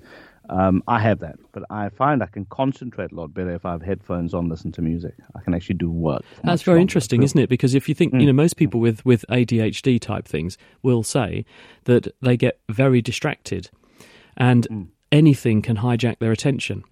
um, 0.49 0.83
I 0.87 1.01
have 1.01 1.19
that. 1.21 1.37
But 1.53 1.65
I 1.71 1.89
find 1.89 2.23
I 2.23 2.27
can 2.27 2.45
concentrate 2.45 3.11
a 3.11 3.15
lot 3.15 3.35
better 3.35 3.55
if 3.55 3.65
I 3.65 3.73
have 3.73 3.83
headphones 3.83 4.33
on, 4.33 4.49
listen 4.49 4.71
to 4.73 4.83
music. 4.83 5.15
I 5.35 5.41
can 5.41 5.55
actually 5.55 5.77
do 5.77 5.91
work. 5.91 6.23
That's 6.45 6.63
very 6.63 6.77
longer. 6.77 6.83
interesting, 6.83 7.23
isn't 7.23 7.39
it? 7.39 7.49
Because 7.49 7.75
if 7.75 7.89
you 7.89 7.95
think, 7.95 8.13
you 8.15 8.27
know, 8.27 8.33
most 8.33 8.57
people 8.57 8.81
with, 8.81 9.05
with 9.05 9.25
ADHD 9.29 10.01
type 10.01 10.29
things 10.29 10.57
will 10.83 11.03
say 11.03 11.45
that 11.85 12.15
they 12.21 12.37
get 12.37 12.61
very 12.69 13.03
distracted 13.03 13.71
and 14.37 14.89
anything 15.11 15.63
can 15.63 15.79
hijack 15.79 16.19
their 16.19 16.33
attention. 16.33 16.85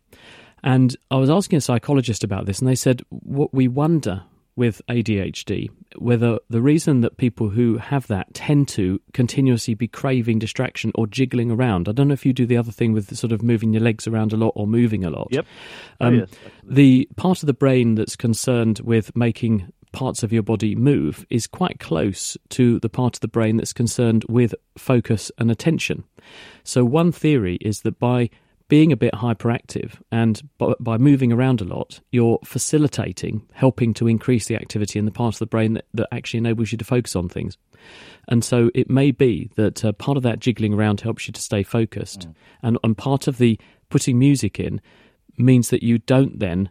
And 0.64 0.96
I 1.10 1.16
was 1.16 1.28
asking 1.30 1.58
a 1.58 1.60
psychologist 1.60 2.24
about 2.24 2.46
this, 2.46 2.58
and 2.58 2.66
they 2.66 2.74
said 2.74 3.02
what 3.10 3.52
we 3.52 3.68
wonder 3.68 4.22
with 4.56 4.80
ADHD, 4.88 5.68
whether 5.98 6.38
the 6.48 6.62
reason 6.62 7.00
that 7.00 7.16
people 7.16 7.48
who 7.50 7.78
have 7.78 8.06
that 8.06 8.32
tend 8.34 8.68
to 8.68 9.00
continuously 9.12 9.74
be 9.74 9.88
craving 9.88 10.38
distraction 10.38 10.92
or 10.94 11.06
jiggling 11.06 11.50
around. 11.50 11.88
I 11.88 11.92
don't 11.92 12.08
know 12.08 12.14
if 12.14 12.24
you 12.24 12.32
do 12.32 12.46
the 12.46 12.56
other 12.56 12.72
thing 12.72 12.92
with 12.92 13.16
sort 13.16 13.32
of 13.32 13.42
moving 13.42 13.72
your 13.72 13.82
legs 13.82 14.06
around 14.06 14.32
a 14.32 14.36
lot 14.36 14.52
or 14.54 14.66
moving 14.66 15.04
a 15.04 15.10
lot. 15.10 15.28
Yep. 15.30 15.46
Oh, 16.00 16.06
Um, 16.06 16.14
yes. 16.20 16.28
the 16.62 17.08
part 17.16 17.42
of 17.42 17.46
the 17.46 17.54
brain 17.54 17.94
that's 17.96 18.16
concerned 18.16 18.80
with 18.80 19.14
making 19.16 19.72
parts 19.92 20.22
of 20.24 20.32
your 20.32 20.42
body 20.42 20.74
move 20.74 21.24
is 21.30 21.46
quite 21.46 21.78
close 21.78 22.36
to 22.48 22.80
the 22.80 22.88
part 22.88 23.16
of 23.16 23.20
the 23.20 23.28
brain 23.28 23.56
that's 23.56 23.72
concerned 23.72 24.24
with 24.28 24.52
focus 24.76 25.30
and 25.38 25.50
attention. 25.50 26.02
So, 26.64 26.84
one 26.84 27.12
theory 27.12 27.56
is 27.60 27.82
that 27.82 27.98
by 27.98 28.30
being 28.68 28.92
a 28.92 28.96
bit 28.96 29.12
hyperactive 29.14 30.00
and 30.10 30.40
by, 30.58 30.72
by 30.80 30.96
moving 30.96 31.32
around 31.32 31.60
a 31.60 31.64
lot, 31.64 32.00
you're 32.10 32.38
facilitating, 32.44 33.46
helping 33.52 33.92
to 33.94 34.08
increase 34.08 34.46
the 34.46 34.56
activity 34.56 34.98
in 34.98 35.04
the 35.04 35.10
part 35.10 35.34
of 35.34 35.38
the 35.38 35.46
brain 35.46 35.74
that, 35.74 35.84
that 35.92 36.08
actually 36.10 36.38
enables 36.38 36.72
you 36.72 36.78
to 36.78 36.84
focus 36.84 37.14
on 37.14 37.28
things. 37.28 37.58
And 38.28 38.42
so 38.42 38.70
it 38.74 38.88
may 38.88 39.10
be 39.10 39.50
that 39.56 39.84
uh, 39.84 39.92
part 39.92 40.16
of 40.16 40.22
that 40.22 40.40
jiggling 40.40 40.72
around 40.72 41.02
helps 41.02 41.26
you 41.26 41.32
to 41.32 41.40
stay 41.40 41.62
focused. 41.62 42.26
And, 42.62 42.78
and 42.82 42.96
part 42.96 43.26
of 43.28 43.36
the 43.38 43.60
putting 43.90 44.18
music 44.18 44.58
in 44.58 44.80
means 45.36 45.68
that 45.68 45.82
you 45.82 45.98
don't 45.98 46.38
then 46.38 46.70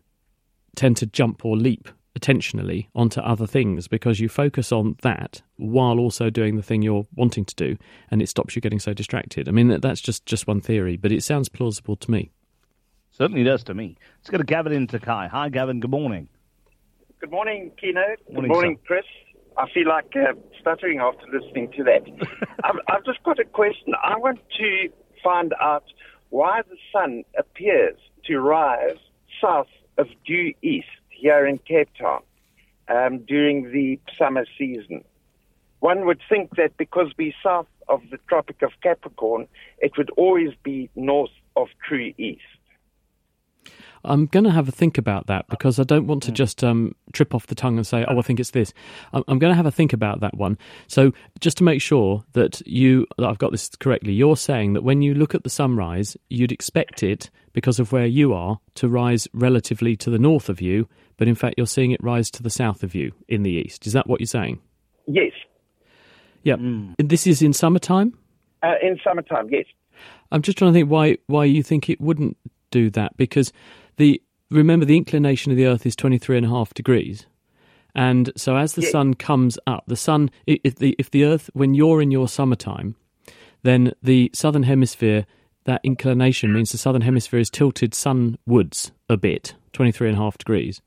tend 0.75 0.97
to 0.97 1.05
jump 1.05 1.45
or 1.45 1.55
leap 1.55 1.89
attentionally 2.19 2.87
onto 2.93 3.19
other 3.21 3.47
things 3.47 3.87
because 3.87 4.19
you 4.19 4.29
focus 4.29 4.71
on 4.71 4.95
that 5.01 5.41
while 5.57 5.99
also 5.99 6.29
doing 6.29 6.55
the 6.55 6.63
thing 6.63 6.81
you're 6.81 7.05
wanting 7.15 7.45
to 7.45 7.55
do 7.55 7.77
and 8.11 8.21
it 8.21 8.29
stops 8.29 8.55
you 8.55 8.61
getting 8.61 8.79
so 8.79 8.93
distracted. 8.93 9.47
I 9.47 9.51
mean, 9.51 9.79
that's 9.81 10.01
just, 10.01 10.25
just 10.25 10.47
one 10.47 10.61
theory, 10.61 10.97
but 10.97 11.11
it 11.11 11.23
sounds 11.23 11.49
plausible 11.49 11.95
to 11.97 12.11
me. 12.11 12.31
Certainly 13.11 13.43
does 13.43 13.63
to 13.65 13.73
me. 13.73 13.97
Let's 14.19 14.29
go 14.29 14.37
to 14.37 14.43
Gavin 14.43 14.73
in 14.73 14.87
Tokai. 14.87 15.27
Hi, 15.27 15.49
Gavin. 15.49 15.79
Good 15.79 15.91
morning. 15.91 16.29
Good 17.19 17.31
morning, 17.31 17.71
Kieno. 17.81 18.17
Good 18.25 18.33
Morning, 18.33 18.51
morning, 18.51 18.79
Chris. 18.85 19.05
I 19.57 19.69
feel 19.71 19.87
like 19.87 20.11
uh, 20.15 20.33
stuttering 20.59 20.99
after 20.99 21.25
listening 21.31 21.71
to 21.77 21.83
that. 21.83 22.01
I've, 22.63 22.75
I've 22.87 23.05
just 23.05 23.21
got 23.23 23.39
a 23.39 23.45
question. 23.45 23.93
I 24.03 24.17
want 24.17 24.39
to 24.57 24.89
find 25.23 25.53
out 25.61 25.85
why 26.29 26.61
the 26.67 26.75
sun 26.91 27.23
appears 27.37 27.97
to 28.25 28.39
rise 28.39 28.97
south 29.39 29.67
of 29.97 30.07
due 30.25 30.53
east 30.63 30.87
here 31.23 31.47
in 31.47 31.57
Cape 31.59 31.87
Town 31.97 32.21
um, 32.89 33.19
during 33.19 33.71
the 33.71 33.97
summer 34.17 34.45
season. 34.57 35.05
One 35.79 36.05
would 36.05 36.19
think 36.27 36.57
that 36.57 36.75
because 36.75 37.13
we're 37.17 37.33
south 37.41 37.67
of 37.87 38.01
the 38.11 38.17
Tropic 38.27 38.61
of 38.61 38.71
Capricorn, 38.81 39.47
it 39.77 39.93
would 39.97 40.09
always 40.17 40.51
be 40.63 40.89
north 40.95 41.31
of 41.55 41.69
true 41.87 42.13
east. 42.17 42.41
I'm 44.05 44.25
going 44.25 44.43
to 44.43 44.51
have 44.51 44.67
a 44.67 44.71
think 44.71 44.97
about 44.97 45.27
that 45.27 45.47
because 45.47 45.79
I 45.79 45.83
don't 45.83 46.07
want 46.07 46.23
to 46.23 46.31
just 46.31 46.63
um, 46.63 46.95
trip 47.13 47.33
off 47.33 47.47
the 47.47 47.55
tongue 47.55 47.77
and 47.77 47.85
say, 47.87 48.05
"Oh, 48.07 48.19
I 48.19 48.21
think 48.21 48.39
it's 48.39 48.51
this." 48.51 48.73
I'm, 49.13 49.23
I'm 49.27 49.39
going 49.39 49.51
to 49.51 49.55
have 49.55 49.65
a 49.65 49.71
think 49.71 49.93
about 49.93 50.19
that 50.21 50.35
one. 50.35 50.57
So, 50.87 51.13
just 51.39 51.57
to 51.57 51.63
make 51.63 51.81
sure 51.81 52.23
that 52.33 52.61
you 52.67 53.07
that 53.17 53.27
I've 53.27 53.37
got 53.37 53.51
this 53.51 53.69
correctly, 53.79 54.13
you're 54.13 54.37
saying 54.37 54.73
that 54.73 54.83
when 54.83 55.01
you 55.01 55.13
look 55.13 55.33
at 55.35 55.43
the 55.43 55.49
sunrise, 55.49 56.17
you'd 56.29 56.51
expect 56.51 57.03
it 57.03 57.29
because 57.53 57.79
of 57.79 57.91
where 57.91 58.05
you 58.05 58.33
are 58.33 58.59
to 58.75 58.87
rise 58.87 59.27
relatively 59.33 59.95
to 59.97 60.09
the 60.09 60.19
north 60.19 60.49
of 60.49 60.59
you, 60.59 60.87
but 61.17 61.27
in 61.27 61.35
fact, 61.35 61.55
you're 61.57 61.67
seeing 61.67 61.91
it 61.91 62.03
rise 62.03 62.31
to 62.31 62.41
the 62.43 62.49
south 62.49 62.83
of 62.83 62.95
you 62.95 63.11
in 63.27 63.43
the 63.43 63.51
east. 63.51 63.85
Is 63.85 63.93
that 63.93 64.07
what 64.07 64.19
you're 64.19 64.27
saying? 64.27 64.59
Yes, 65.05 65.31
Yeah. 66.43 66.55
This 66.97 67.27
is 67.27 67.41
in 67.41 67.53
summertime. 67.53 68.17
uh, 68.63 68.73
in 68.81 68.99
summertime, 69.03 69.49
yes. 69.49 69.65
I'm 70.31 70.41
just 70.41 70.57
trying 70.57 70.73
to 70.73 70.79
think 70.79 70.89
why 70.89 71.17
why 71.27 71.45
you 71.45 71.61
think 71.61 71.89
it 71.89 72.01
wouldn't 72.01 72.37
do 72.71 72.89
that 72.91 73.15
because 73.17 73.53
the 73.97 74.21
remember 74.51 74.85
the 74.85 74.97
inclination 74.97 75.51
of 75.51 75.57
the 75.57 75.65
Earth 75.65 75.85
is 75.85 75.95
23 75.95 76.37
and 76.37 76.45
a 76.45 76.49
half 76.49 76.73
degrees, 76.73 77.25
and 77.95 78.31
so 78.35 78.55
as 78.57 78.73
the 78.73 78.81
Yeah. 78.83 78.89
sun 78.89 79.13
comes 79.15 79.57
up, 79.67 79.83
the 79.87 79.95
sun 79.95 80.29
if 80.47 80.75
the 80.75 80.95
if 80.99 81.11
the 81.11 81.23
Earth 81.25 81.49
when 81.53 81.73
you're 81.73 82.01
in 82.01 82.11
your 82.11 82.27
summertime, 82.27 82.95
then 83.63 83.93
the 84.01 84.29
southern 84.33 84.63
hemisphere 84.63 85.25
that 85.65 85.81
inclination 85.83 86.51
means 86.53 86.71
the 86.71 86.77
southern 86.77 87.01
hemisphere 87.03 87.39
is 87.39 87.49
tilted 87.49 87.93
sunwards 87.93 88.91
a 89.09 89.15
bit, 89.15 89.55
23 89.73 90.09
and 90.09 90.17
a 90.17 90.21
half 90.21 90.37
degrees. 90.37 90.81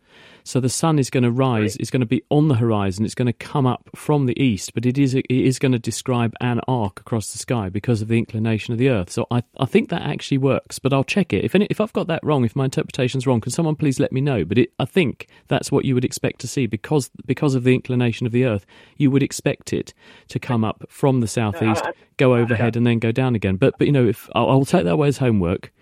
So 0.46 0.60
the 0.60 0.68
sun 0.68 1.00
is 1.00 1.10
going 1.10 1.24
to 1.24 1.30
rise, 1.32 1.74
it's 1.76 1.90
going 1.90 2.00
to 2.00 2.06
be 2.06 2.22
on 2.30 2.46
the 2.46 2.54
horizon, 2.54 3.04
it's 3.04 3.16
going 3.16 3.26
to 3.26 3.32
come 3.32 3.66
up 3.66 3.90
from 3.96 4.26
the 4.26 4.40
east, 4.40 4.74
but 4.74 4.86
it 4.86 4.96
is 4.96 5.12
it 5.12 5.26
is 5.28 5.58
going 5.58 5.72
to 5.72 5.78
describe 5.78 6.34
an 6.40 6.60
arc 6.68 7.00
across 7.00 7.32
the 7.32 7.38
sky 7.38 7.68
because 7.68 8.00
of 8.00 8.06
the 8.06 8.16
inclination 8.16 8.72
of 8.72 8.78
the 8.78 8.88
Earth. 8.88 9.10
So 9.10 9.26
I, 9.28 9.42
I 9.58 9.66
think 9.66 9.88
that 9.88 10.02
actually 10.02 10.38
works, 10.38 10.78
but 10.78 10.92
I'll 10.92 11.02
check 11.02 11.32
it. 11.32 11.44
If 11.44 11.56
any, 11.56 11.66
if 11.68 11.80
I've 11.80 11.92
got 11.92 12.06
that 12.06 12.22
wrong, 12.22 12.44
if 12.44 12.54
my 12.54 12.66
interpretation's 12.66 13.26
wrong, 13.26 13.40
can 13.40 13.50
someone 13.50 13.74
please 13.74 13.98
let 13.98 14.12
me 14.12 14.20
know? 14.20 14.44
But 14.44 14.58
it, 14.58 14.72
I 14.78 14.84
think 14.84 15.26
that's 15.48 15.72
what 15.72 15.84
you 15.84 15.94
would 15.94 16.04
expect 16.04 16.40
to 16.42 16.48
see 16.48 16.66
because 16.66 17.10
because 17.26 17.56
of 17.56 17.64
the 17.64 17.74
inclination 17.74 18.24
of 18.24 18.32
the 18.32 18.44
Earth, 18.44 18.66
you 18.96 19.10
would 19.10 19.24
expect 19.24 19.72
it 19.72 19.94
to 20.28 20.38
come 20.38 20.64
up 20.64 20.84
from 20.88 21.20
the 21.20 21.28
southeast, 21.28 21.84
go 22.18 22.36
overhead, 22.36 22.76
and 22.76 22.86
then 22.86 23.00
go 23.00 23.10
down 23.10 23.34
again. 23.34 23.56
But 23.56 23.74
but 23.78 23.88
you 23.88 23.92
know, 23.92 24.06
if 24.06 24.30
I'll, 24.32 24.48
I'll 24.48 24.64
take 24.64 24.84
that 24.84 24.92
away 24.92 25.08
as 25.08 25.18
homework. 25.18 25.72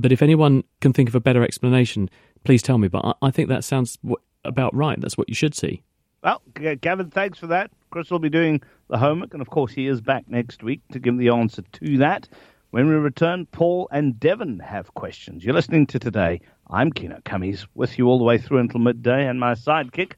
But 0.00 0.12
if 0.12 0.22
anyone 0.22 0.64
can 0.80 0.92
think 0.92 1.08
of 1.08 1.14
a 1.14 1.20
better 1.20 1.44
explanation, 1.44 2.10
please 2.44 2.62
tell 2.62 2.78
me. 2.78 2.88
But 2.88 3.04
I, 3.04 3.14
I 3.26 3.30
think 3.30 3.48
that 3.48 3.64
sounds 3.64 3.96
w- 3.98 4.16
about 4.44 4.74
right. 4.74 5.00
That's 5.00 5.18
what 5.18 5.28
you 5.28 5.34
should 5.34 5.54
see. 5.54 5.82
Well, 6.22 6.40
G- 6.58 6.76
Gavin, 6.76 7.10
thanks 7.10 7.38
for 7.38 7.46
that. 7.48 7.70
Chris 7.90 8.10
will 8.10 8.18
be 8.18 8.30
doing 8.30 8.60
the 8.88 8.98
homework, 8.98 9.32
and 9.34 9.42
of 9.42 9.50
course, 9.50 9.72
he 9.72 9.86
is 9.86 10.00
back 10.00 10.28
next 10.28 10.62
week 10.62 10.80
to 10.92 10.98
give 10.98 11.18
the 11.18 11.28
answer 11.28 11.62
to 11.62 11.98
that. 11.98 12.28
When 12.70 12.88
we 12.88 12.94
return, 12.94 13.46
Paul 13.46 13.88
and 13.92 14.18
Devon 14.18 14.58
have 14.58 14.92
questions. 14.94 15.44
You're 15.44 15.54
listening 15.54 15.86
to 15.88 15.98
Today. 15.98 16.40
I'm 16.70 16.92
Kieno 16.92 17.22
Kammies, 17.22 17.66
with 17.74 17.98
you 17.98 18.06
all 18.08 18.18
the 18.18 18.24
way 18.24 18.36
through 18.38 18.58
until 18.58 18.80
midday, 18.80 19.26
and 19.28 19.38
my 19.38 19.52
sidekick, 19.54 20.12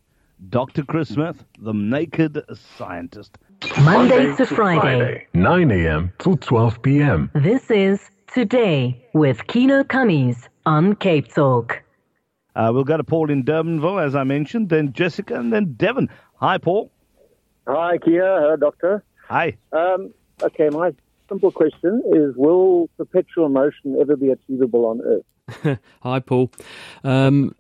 Dr. 0.49 0.85
Chris 0.85 1.11
Smith, 1.11 1.45
the 1.59 1.75
naked 1.75 2.43
scientist. 2.79 3.37
Monday 3.83 4.35
to 4.37 4.47
Friday. 4.47 5.27
9 5.35 5.71
a.m. 5.71 6.13
to 6.21 6.37
12 6.37 6.83
p.m. 6.83 7.31
This 7.35 7.71
is 7.71 8.11
Today 8.27 9.05
with 9.13 9.39
Kieno 9.49 9.83
Kammies 9.85 10.49
on 10.67 10.95
Cape 10.97 11.29
Talk. 11.33 11.83
Uh, 12.57 12.71
we'll 12.73 12.85
go 12.85 12.97
to 12.97 13.05
Paul 13.05 13.31
in 13.31 13.45
Durbanville, 13.45 14.03
as 14.05 14.15
I 14.15 14.25
mentioned, 14.25 14.71
then 14.71 14.95
Jessica, 14.95 15.39
and 15.39 15.53
then 15.53 15.75
Devon. 15.75 16.09
Hi, 16.37 16.57
Paul. 16.57 16.91
Hi, 17.69 17.99
Kia. 17.99 18.41
Hello, 18.41 18.57
Doctor. 18.57 19.05
Hi. 19.29 19.59
Um, 19.73 20.15
okay, 20.43 20.71
my 20.71 20.93
simple 21.29 21.51
question 21.51 22.03
is 22.15 22.35
Will 22.35 22.89
perpetual 22.97 23.51
motion 23.51 23.99
ever 24.01 24.17
be 24.17 24.31
achievable 24.31 24.87
on 24.87 25.03
Earth? 25.03 25.79
Hi, 26.01 26.21
Paul. 26.21 26.51
Um, 27.05 27.55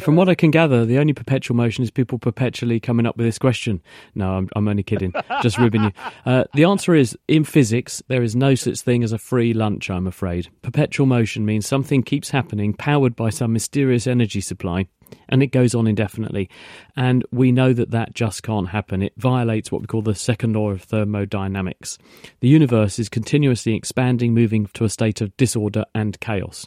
from 0.00 0.16
what 0.16 0.28
I 0.28 0.34
can 0.34 0.50
gather, 0.50 0.84
the 0.84 0.98
only 0.98 1.12
perpetual 1.12 1.56
motion 1.56 1.82
is 1.82 1.90
people 1.90 2.18
perpetually 2.18 2.80
coming 2.80 3.06
up 3.06 3.16
with 3.16 3.26
this 3.26 3.38
question. 3.38 3.82
No, 4.14 4.36
I'm, 4.36 4.48
I'm 4.54 4.68
only 4.68 4.82
kidding. 4.82 5.12
Just 5.42 5.58
ribbing 5.58 5.84
you. 5.84 5.90
Uh, 6.24 6.44
the 6.54 6.64
answer 6.64 6.94
is 6.94 7.16
in 7.28 7.44
physics, 7.44 8.02
there 8.08 8.22
is 8.22 8.36
no 8.36 8.54
such 8.54 8.80
thing 8.80 9.02
as 9.02 9.12
a 9.12 9.18
free 9.18 9.54
lunch, 9.54 9.90
I'm 9.90 10.06
afraid. 10.06 10.48
Perpetual 10.62 11.06
motion 11.06 11.46
means 11.46 11.66
something 11.66 12.02
keeps 12.02 12.30
happening, 12.30 12.74
powered 12.74 13.16
by 13.16 13.30
some 13.30 13.52
mysterious 13.52 14.06
energy 14.06 14.40
supply, 14.40 14.86
and 15.28 15.42
it 15.42 15.48
goes 15.48 15.74
on 15.74 15.86
indefinitely. 15.86 16.48
And 16.96 17.24
we 17.30 17.52
know 17.52 17.72
that 17.72 17.90
that 17.90 18.14
just 18.14 18.42
can't 18.42 18.68
happen. 18.68 19.02
It 19.02 19.12
violates 19.16 19.70
what 19.70 19.80
we 19.80 19.86
call 19.86 20.02
the 20.02 20.14
second 20.14 20.54
law 20.54 20.70
of 20.70 20.82
thermodynamics. 20.82 21.98
The 22.40 22.48
universe 22.48 22.98
is 22.98 23.08
continuously 23.08 23.74
expanding, 23.74 24.34
moving 24.34 24.66
to 24.74 24.84
a 24.84 24.88
state 24.88 25.20
of 25.20 25.36
disorder 25.36 25.84
and 25.94 26.18
chaos. 26.20 26.66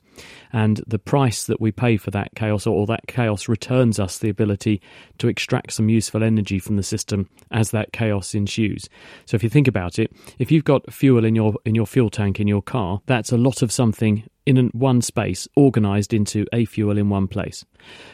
And 0.51 0.81
the 0.87 0.99
price 0.99 1.45
that 1.45 1.61
we 1.61 1.71
pay 1.71 1.97
for 1.97 2.11
that 2.11 2.35
chaos, 2.35 2.67
or 2.67 2.85
that 2.87 3.07
chaos, 3.07 3.47
returns 3.47 3.99
us 3.99 4.17
the 4.17 4.29
ability 4.29 4.81
to 5.19 5.27
extract 5.27 5.73
some 5.73 5.89
useful 5.89 6.23
energy 6.23 6.59
from 6.59 6.75
the 6.75 6.83
system 6.83 7.29
as 7.51 7.71
that 7.71 7.93
chaos 7.93 8.33
ensues. 8.33 8.89
So 9.25 9.35
if 9.35 9.43
you 9.43 9.49
think 9.49 9.67
about 9.67 9.99
it, 9.99 10.11
if 10.37 10.51
you've 10.51 10.63
got 10.63 10.91
fuel 10.91 11.25
in 11.25 11.35
your 11.35 11.55
in 11.65 11.75
your 11.75 11.87
fuel 11.87 12.09
tank 12.09 12.39
in 12.39 12.47
your 12.47 12.61
car, 12.61 13.01
that's 13.05 13.31
a 13.31 13.37
lot 13.37 13.61
of 13.61 13.71
something 13.71 14.23
in 14.45 14.69
one 14.73 15.01
space 15.01 15.47
organized 15.55 16.13
into 16.13 16.45
a 16.53 16.65
fuel 16.65 16.97
in 16.97 17.09
one 17.09 17.27
place. 17.27 17.65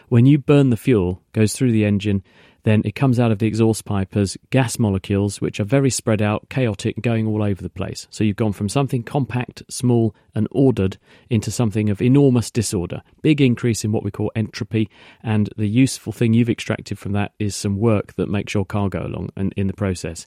When 0.09 0.25
you 0.25 0.37
burn 0.37 0.69
the 0.69 0.77
fuel, 0.77 1.21
goes 1.33 1.53
through 1.53 1.71
the 1.71 1.85
engine, 1.85 2.23
then 2.65 2.81
it 2.83 2.95
comes 2.95 3.19
out 3.19 3.31
of 3.31 3.37
the 3.37 3.45
exhaust 3.45 3.85
pipe 3.85 4.17
as 4.17 4.37
gas 4.49 4.79
molecules, 4.79 5.39
which 5.39 5.59
are 5.59 5.65
very 5.65 5.91
spread 5.91 6.19
out, 6.19 6.49
chaotic, 6.49 6.99
going 6.99 7.27
all 7.27 7.43
over 7.43 7.61
the 7.61 7.69
place. 7.69 8.07
So 8.09 8.23
you've 8.23 8.35
gone 8.35 8.53
from 8.53 8.69
something 8.69 9.03
compact, 9.03 9.61
small, 9.69 10.15
and 10.33 10.47
ordered 10.49 10.97
into 11.29 11.51
something 11.51 11.91
of 11.91 12.01
enormous 12.01 12.49
disorder. 12.49 13.03
Big 13.21 13.39
increase 13.39 13.83
in 13.83 13.91
what 13.91 14.03
we 14.03 14.09
call 14.09 14.31
entropy, 14.35 14.89
and 15.21 15.47
the 15.57 15.69
useful 15.69 16.11
thing 16.11 16.33
you've 16.33 16.49
extracted 16.49 16.97
from 16.97 17.11
that 17.11 17.33
is 17.37 17.55
some 17.55 17.77
work 17.77 18.15
that 18.15 18.29
makes 18.29 18.55
your 18.55 18.65
car 18.65 18.89
go 18.89 19.03
along 19.03 19.29
and 19.37 19.53
in 19.55 19.67
the 19.67 19.73
process. 19.73 20.25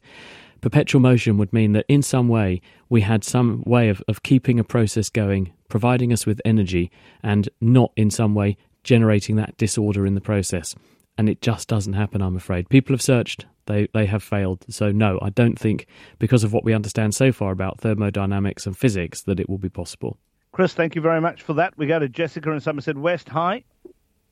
Perpetual 0.61 1.00
motion 1.00 1.38
would 1.38 1.52
mean 1.52 1.73
that 1.73 1.87
in 1.88 2.02
some 2.02 2.28
way 2.28 2.61
we 2.88 3.00
had 3.00 3.25
some 3.25 3.64
way 3.67 3.88
of, 3.88 4.02
of 4.07 4.23
keeping 4.23 4.61
a 4.61 4.64
process 4.64 5.09
going, 5.09 5.52
providing 5.68 6.12
us 6.12 6.26
with 6.26 6.40
energy, 6.44 6.90
and 7.22 7.48
not 7.60 7.92
in 7.96 8.10
some 8.10 8.34
way 8.34 8.56
generating 8.84 9.37
that 9.37 9.56
disorder 9.56 10.06
in 10.06 10.14
the 10.14 10.20
process. 10.20 10.75
And 11.16 11.28
it 11.28 11.42
just 11.42 11.68
doesn't 11.68 11.94
happen, 11.94 12.22
I'm 12.22 12.37
afraid. 12.37 12.68
People 12.68 12.92
have 12.94 13.02
searched, 13.02 13.44
they, 13.66 13.88
they 13.92 14.06
have 14.06 14.22
failed. 14.22 14.64
So, 14.70 14.92
no, 14.92 15.18
I 15.20 15.30
don't 15.30 15.58
think, 15.58 15.87
because 16.18 16.44
of 16.44 16.52
what 16.52 16.64
we 16.64 16.72
understand 16.72 17.14
so 17.14 17.32
far 17.32 17.52
about 17.52 17.80
thermodynamics 17.80 18.66
and 18.66 18.76
physics, 18.76 19.22
that 19.22 19.40
it 19.40 19.48
will 19.48 19.58
be 19.58 19.68
possible. 19.68 20.16
Chris, 20.52 20.75
thank 20.75 20.94
you 20.94 21.02
very 21.02 21.20
much 21.20 21.42
for 21.42 21.54
that. 21.54 21.76
We 21.76 21.87
go 21.87 21.98
to 21.98 22.08
Jessica 22.08 22.50
in 22.50 22.60
Somerset 22.60 22.96
West. 22.96 23.28
Hi. 23.28 23.64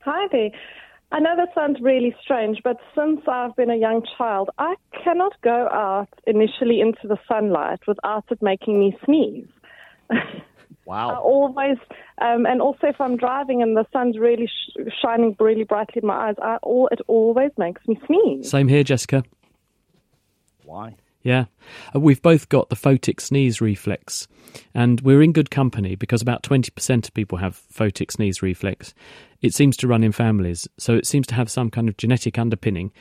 Hi 0.01 0.29
there. 0.31 0.51
I 1.13 1.21
know 1.21 1.37
that 1.37 1.55
sounds 1.55 1.81
really 1.81 2.15
strange, 2.21 2.61
but 2.65 2.79
since 2.97 3.21
I've 3.29 3.55
been 3.55 3.71
a 3.71 3.77
young 3.77 4.03
child, 4.17 4.51
I 4.59 4.75
cannot 5.05 5.41
go 5.43 5.69
out 5.73 6.09
initially 6.27 6.81
into 6.81 7.07
the 7.07 7.17
sunlight 7.29 7.81
without 7.87 8.25
it 8.31 8.43
making 8.43 8.81
me 8.81 8.97
sneeze. 9.05 9.47
Wow. 10.87 11.11
I 11.11 11.17
always, 11.17 11.79
um, 12.19 12.47
and 12.47 12.63
also 12.63 12.87
if 12.87 13.01
I'm 13.01 13.17
driving 13.17 13.61
and 13.61 13.77
the 13.77 13.85
sun's 13.93 14.19
really 14.19 14.47
sh- 14.47 14.79
shining 15.03 15.37
really 15.41 15.65
brightly 15.65 16.01
in 16.01 16.07
my 16.07 16.29
eyes, 16.29 16.37
I, 16.41 16.57
all, 16.63 16.89
it 16.93 17.01
always 17.09 17.51
makes 17.59 17.87
me 17.89 17.99
sneeze. 18.07 18.49
Same 18.49 18.69
here, 18.69 18.85
Jessica. 18.85 19.25
Why? 20.65 20.95
Yeah. 21.23 21.47
Uh, 21.93 21.99
we've 21.99 22.23
both 22.23 22.49
got 22.49 22.69
the 22.69 22.77
photic 22.77 23.21
sneeze 23.21 23.61
reflex, 23.61 24.29
and 24.75 25.01
we're 25.01 25.23
in 25.23 25.33
good 25.33 25.51
company 25.51 25.97
because 25.97 26.23
about 26.23 26.45
20% 26.45 27.09
of 27.09 27.15
people 27.15 27.39
have 27.39 27.61
photic 27.75 28.13
sneeze 28.13 28.41
reflex. 28.41 28.95
It 29.43 29.55
seems 29.55 29.77
to 29.79 29.89
run 29.89 30.05
in 30.05 30.13
families, 30.13 30.69
so 30.79 30.95
it 30.95 31.05
seems 31.05 31.27
to 31.27 31.35
have 31.35 31.51
some 31.51 31.69
kind 31.69 31.89
of 31.89 31.97
genetic 31.97 32.39
underpinning. 32.39 32.93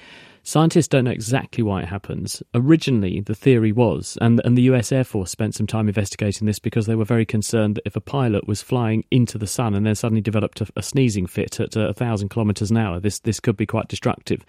Scientists 0.47 0.87
don't 0.87 1.05
know 1.05 1.11
exactly 1.11 1.63
why 1.63 1.81
it 1.81 1.87
happens. 1.87 2.43
Originally, 2.53 3.19
the 3.19 3.33
theory 3.33 3.71
was, 3.71 4.15
and, 4.21 4.39
and 4.45 4.55
the 4.55 4.61
US 4.63 4.91
Air 4.91 5.03
Force 5.03 5.31
spent 5.31 5.55
some 5.55 5.65
time 5.65 5.87
investigating 5.87 6.45
this 6.45 6.59
because 6.59 6.85
they 6.85 6.93
were 6.93 7.03
very 7.03 7.25
concerned 7.25 7.77
that 7.77 7.87
if 7.87 7.95
a 7.95 7.99
pilot 7.99 8.47
was 8.47 8.61
flying 8.61 9.03
into 9.09 9.39
the 9.39 9.47
sun 9.47 9.73
and 9.73 9.87
then 9.87 9.95
suddenly 9.95 10.21
developed 10.21 10.61
a, 10.61 10.67
a 10.75 10.83
sneezing 10.83 11.25
fit 11.25 11.59
at 11.59 11.75
a 11.75 11.95
thousand 11.95 12.29
kilometres 12.29 12.69
an 12.69 12.77
hour, 12.77 12.99
this, 12.99 13.17
this 13.21 13.39
could 13.39 13.57
be 13.57 13.65
quite 13.65 13.87
destructive 13.87 14.45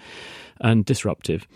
and 0.61 0.85
disruptive. 0.85 1.49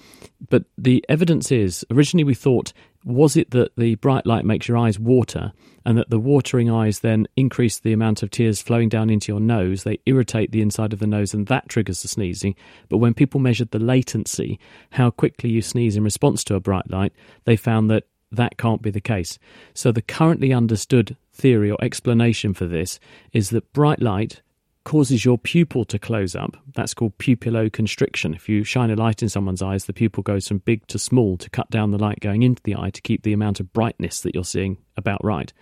But 0.49 0.65
the 0.79 1.05
evidence 1.11 1.53
is 1.53 1.85
originally 1.91 2.25
we 2.25 2.35
thought 2.35 2.73
was 3.05 3.37
it 3.37 3.51
that 3.51 3.75
the 3.77 3.95
bright 3.97 4.27
light 4.27 4.45
makes 4.45 4.69
your 4.69 4.77
eyes 4.77 4.99
water 4.99 5.53
and 5.87 5.97
that 5.97 6.11
the 6.11 6.19
watering 6.19 6.71
eyes 6.71 7.01
then 7.01 7.27
increase 7.37 7.79
the 7.79 7.93
amount 7.93 8.23
of 8.23 8.31
tears 8.31 8.61
flowing 8.61 8.89
down 8.89 9.09
into 9.09 9.33
your 9.33 9.41
nose? 9.41 9.85
They 9.85 10.01
irritate 10.07 10.53
the 10.53 10.61
inside 10.61 10.93
of 10.93 10.99
the 10.99 11.07
nose 11.07 11.33
and 11.33 11.47
that 11.47 11.69
triggers 11.69 12.03
the 12.03 12.09
sneezing. 12.09 12.55
But 12.89 12.99
when 12.99 13.15
people 13.15 13.41
measured 13.41 13.71
the 13.71 13.79
latency, 13.79 14.59
how 14.91 15.11
quickly 15.11 15.51
you 15.51 15.63
sneeze 15.63 15.97
in 15.97 16.05
response 16.05 16.45
to 16.45 16.55
a 16.55 16.61
bright 16.61 16.91
light, 16.91 17.13
they 17.45 17.57
found 17.57 17.91
that 17.91 18.05
that 18.33 18.59
can't 18.59 18.83
be 18.83 18.91
the 18.91 19.01
case. 19.01 19.39
So 19.75 19.91
the 19.91 20.03
currently 20.03 20.53
understood 20.53 21.17
theory 21.33 21.71
or 21.71 21.83
explanation 21.83 22.55
for 22.55 22.67
this 22.67 23.01
is 23.33 23.51
that 23.51 23.73
bright 23.73 24.01
light 24.01 24.43
causes 24.91 25.25
your 25.25 25.39
pupil 25.39 25.85
to 25.85 26.01
close 26.01 26.35
up. 26.35 26.57
That's 26.75 26.95
called 26.95 27.17
pupilloconstriction. 27.19 28.35
If 28.35 28.49
you 28.49 28.65
shine 28.65 28.91
a 28.91 28.97
light 28.97 29.23
in 29.23 29.29
someone's 29.29 29.63
eyes, 29.63 29.85
the 29.85 29.93
pupil 29.93 30.25
goes 30.25 30.49
from 30.49 30.59
big 30.59 30.85
to 30.89 30.99
small 30.99 31.37
to 31.37 31.49
cut 31.49 31.71
down 31.71 31.93
the 31.93 31.99
light 31.99 32.19
going 32.19 32.43
into 32.43 32.61
the 32.65 32.75
eye 32.75 32.91
to 32.91 33.01
keep 33.01 33.23
the 33.23 33.33
amount 33.33 33.61
of 33.61 33.73
brightness 33.73 34.23
that 34.23 34.35
you're 34.35 34.43
seeing 34.43 34.79
about 34.97 35.25
right. 35.25 35.53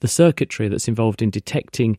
The 0.00 0.08
circuitry 0.08 0.66
that's 0.66 0.88
involved 0.88 1.22
in 1.22 1.30
detecting 1.30 1.98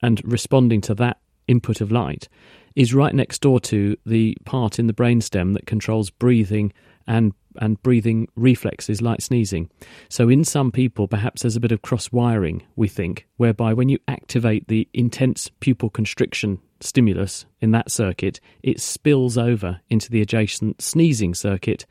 and 0.00 0.22
responding 0.24 0.80
to 0.82 0.94
that 0.94 1.18
input 1.46 1.82
of 1.82 1.92
light 1.92 2.30
is 2.74 2.94
right 2.94 3.14
next 3.14 3.42
door 3.42 3.60
to 3.60 3.94
the 4.06 4.34
part 4.46 4.78
in 4.78 4.86
the 4.86 4.94
brainstem 4.94 5.52
that 5.52 5.66
controls 5.66 6.08
breathing 6.08 6.72
and 7.06 7.34
and 7.60 7.82
breathing 7.82 8.28
reflexes 8.36 9.02
like 9.02 9.20
sneezing. 9.20 9.70
So 10.08 10.28
in 10.28 10.44
some 10.44 10.72
people 10.72 11.08
perhaps 11.08 11.42
there's 11.42 11.56
a 11.56 11.60
bit 11.60 11.72
of 11.72 11.82
cross 11.82 12.10
wiring 12.12 12.62
we 12.76 12.88
think 12.88 13.26
whereby 13.36 13.74
when 13.74 13.88
you 13.88 13.98
activate 14.08 14.68
the 14.68 14.88
intense 14.92 15.50
pupil 15.60 15.90
constriction 15.90 16.58
stimulus 16.80 17.46
in 17.60 17.70
that 17.70 17.90
circuit 17.90 18.40
it 18.62 18.80
spills 18.80 19.38
over 19.38 19.80
into 19.88 20.10
the 20.10 20.20
adjacent 20.20 20.82
sneezing 20.82 21.34
circuit 21.34 21.86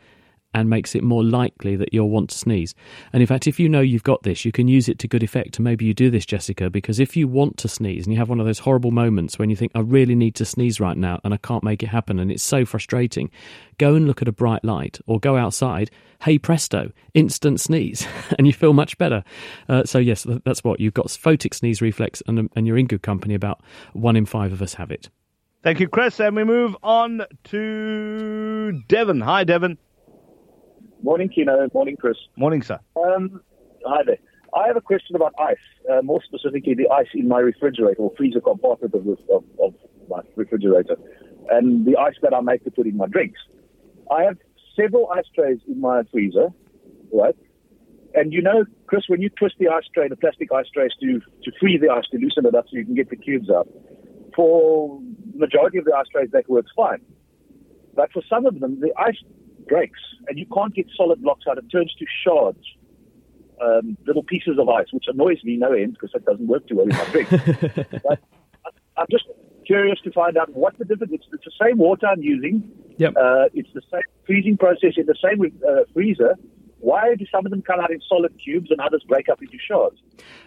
and 0.53 0.69
makes 0.69 0.95
it 0.95 1.03
more 1.03 1.23
likely 1.23 1.75
that 1.75 1.93
you'll 1.93 2.09
want 2.09 2.29
to 2.29 2.37
sneeze. 2.37 2.75
And 3.11 3.21
in 3.21 3.27
fact, 3.27 3.47
if 3.47 3.59
you 3.59 3.69
know 3.69 3.81
you've 3.81 4.03
got 4.03 4.23
this, 4.23 4.45
you 4.45 4.51
can 4.51 4.67
use 4.67 4.87
it 4.87 4.99
to 4.99 5.07
good 5.07 5.23
effect. 5.23 5.57
And 5.57 5.63
maybe 5.63 5.85
you 5.85 5.93
do 5.93 6.09
this, 6.09 6.25
Jessica, 6.25 6.69
because 6.69 6.99
if 6.99 7.15
you 7.15 7.27
want 7.27 7.57
to 7.57 7.67
sneeze 7.67 8.05
and 8.05 8.13
you 8.13 8.19
have 8.19 8.29
one 8.29 8.39
of 8.39 8.45
those 8.45 8.59
horrible 8.59 8.91
moments 8.91 9.39
when 9.39 9.49
you 9.49 9.55
think, 9.55 9.71
I 9.75 9.79
really 9.79 10.15
need 10.15 10.35
to 10.35 10.45
sneeze 10.45 10.79
right 10.79 10.97
now 10.97 11.19
and 11.23 11.33
I 11.33 11.37
can't 11.37 11.63
make 11.63 11.83
it 11.83 11.87
happen 11.87 12.19
and 12.19 12.31
it's 12.31 12.43
so 12.43 12.65
frustrating, 12.65 13.31
go 13.77 13.95
and 13.95 14.07
look 14.07 14.21
at 14.21 14.27
a 14.27 14.31
bright 14.33 14.63
light 14.63 14.99
or 15.05 15.19
go 15.19 15.37
outside. 15.37 15.89
Hey 16.21 16.37
presto, 16.37 16.91
instant 17.13 17.59
sneeze, 17.59 18.07
and 18.37 18.47
you 18.47 18.53
feel 18.53 18.71
much 18.71 18.97
better. 18.97 19.25
Uh, 19.67 19.83
so, 19.83 19.99
yes, 19.99 20.25
that's 20.45 20.63
what 20.63 20.79
you've 20.79 20.93
got 20.93 21.07
photic 21.07 21.53
sneeze 21.53 21.81
reflex, 21.81 22.23
and, 22.27 22.49
and 22.55 22.65
you're 22.65 22.77
in 22.77 22.87
good 22.87 23.01
company. 23.01 23.33
About 23.33 23.61
one 23.91 24.15
in 24.15 24.25
five 24.25 24.53
of 24.53 24.61
us 24.61 24.75
have 24.75 24.89
it. 24.89 25.09
Thank 25.63 25.79
you, 25.79 25.87
Chris. 25.87 26.19
And 26.19 26.35
we 26.35 26.43
move 26.43 26.75
on 26.83 27.23
to 27.45 28.83
Devon. 28.89 29.21
Hi, 29.21 29.45
Devon. 29.45 29.77
Morning, 31.03 31.29
Kieno. 31.29 31.71
Morning, 31.73 31.97
Chris. 31.99 32.15
Morning, 32.37 32.61
sir. 32.61 32.79
Um, 32.95 33.41
hi 33.85 34.03
there. 34.05 34.17
I 34.55 34.67
have 34.67 34.77
a 34.77 34.81
question 34.81 35.17
about 35.17 35.33
ice, 35.37 35.57
uh, 35.91 36.01
more 36.01 36.21
specifically 36.23 36.75
the 36.75 36.89
ice 36.89 37.07
in 37.13 37.27
my 37.27 37.39
refrigerator 37.39 38.01
or 38.01 38.13
freezer 38.15 38.39
compartment 38.39 38.93
of, 38.95 39.05
of, 39.05 39.43
of 39.61 39.73
my 40.07 40.21
refrigerator, 40.37 40.95
and 41.49 41.85
the 41.85 41.97
ice 41.97 42.13
that 42.21 42.33
I 42.33 42.39
make 42.39 42.63
to 42.63 42.71
put 42.71 42.87
in 42.87 42.95
my 42.95 43.07
drinks. 43.07 43.39
I 44.09 44.23
have 44.23 44.37
several 44.79 45.09
ice 45.11 45.25
trays 45.35 45.57
in 45.67 45.81
my 45.81 46.03
freezer, 46.09 46.47
right? 47.11 47.35
And 48.13 48.31
you 48.31 48.41
know, 48.41 48.63
Chris, 48.87 49.03
when 49.07 49.21
you 49.21 49.29
twist 49.29 49.55
the 49.59 49.67
ice 49.67 49.83
tray, 49.93 50.07
the 50.07 50.15
plastic 50.15 50.53
ice 50.53 50.67
trays 50.73 50.91
to 51.01 51.19
to 51.19 51.51
free 51.59 51.77
the 51.77 51.91
ice 51.91 52.05
to 52.11 52.17
loosen 52.17 52.45
it 52.45 52.55
up 52.55 52.65
so 52.69 52.77
you 52.77 52.85
can 52.85 52.95
get 52.95 53.09
the 53.09 53.17
cubes 53.17 53.49
out. 53.49 53.67
For 54.37 55.01
the 55.33 55.37
majority 55.37 55.79
of 55.79 55.85
the 55.85 55.95
ice 55.95 56.07
trays, 56.13 56.29
that 56.31 56.49
works 56.49 56.71
fine. 56.73 57.01
But 57.93 58.11
for 58.13 58.23
some 58.29 58.45
of 58.45 58.61
them, 58.61 58.79
the 58.79 58.93
ice 58.97 59.17
breaks 59.67 59.99
and 60.27 60.37
you 60.37 60.45
can't 60.53 60.73
get 60.73 60.87
solid 60.95 61.21
blocks 61.21 61.45
out. 61.49 61.57
It 61.57 61.69
turns 61.71 61.93
to 61.99 62.05
shards, 62.23 62.63
um, 63.61 63.97
little 64.05 64.23
pieces 64.23 64.57
of 64.59 64.69
ice, 64.69 64.87
which 64.91 65.05
annoys 65.07 65.43
me 65.43 65.57
no 65.57 65.71
end 65.71 65.93
because 65.93 66.11
it 66.13 66.25
doesn't 66.25 66.47
work 66.47 66.67
too 66.67 66.77
well 66.77 66.87
in 66.87 66.95
my 66.95 67.05
drink. 67.05 67.29
but 68.03 68.19
I'm 68.97 69.07
just 69.09 69.25
curious 69.65 69.99
to 70.03 70.11
find 70.11 70.37
out 70.37 70.53
what 70.53 70.77
the 70.77 70.85
difference 70.85 71.13
is. 71.13 71.19
It's 71.33 71.45
the 71.45 71.65
same 71.65 71.77
water 71.77 72.07
I'm 72.07 72.21
using. 72.21 72.69
Yep. 72.97 73.13
Uh, 73.15 73.45
it's 73.53 73.69
the 73.73 73.81
same 73.91 74.01
freezing 74.25 74.57
process 74.57 74.93
in 74.97 75.05
the 75.05 75.15
same 75.23 75.41
uh, 75.67 75.83
freezer. 75.93 76.37
Why 76.83 77.15
do 77.15 77.25
some 77.31 77.45
of 77.45 77.49
them 77.49 77.61
come 77.61 77.79
out 77.79 77.91
in 77.91 78.01
solid 78.09 78.33
cubes 78.43 78.69
and 78.69 78.81
others 78.81 79.03
break 79.07 79.29
up 79.29 79.41
into 79.41 79.57
shards? 79.57 79.97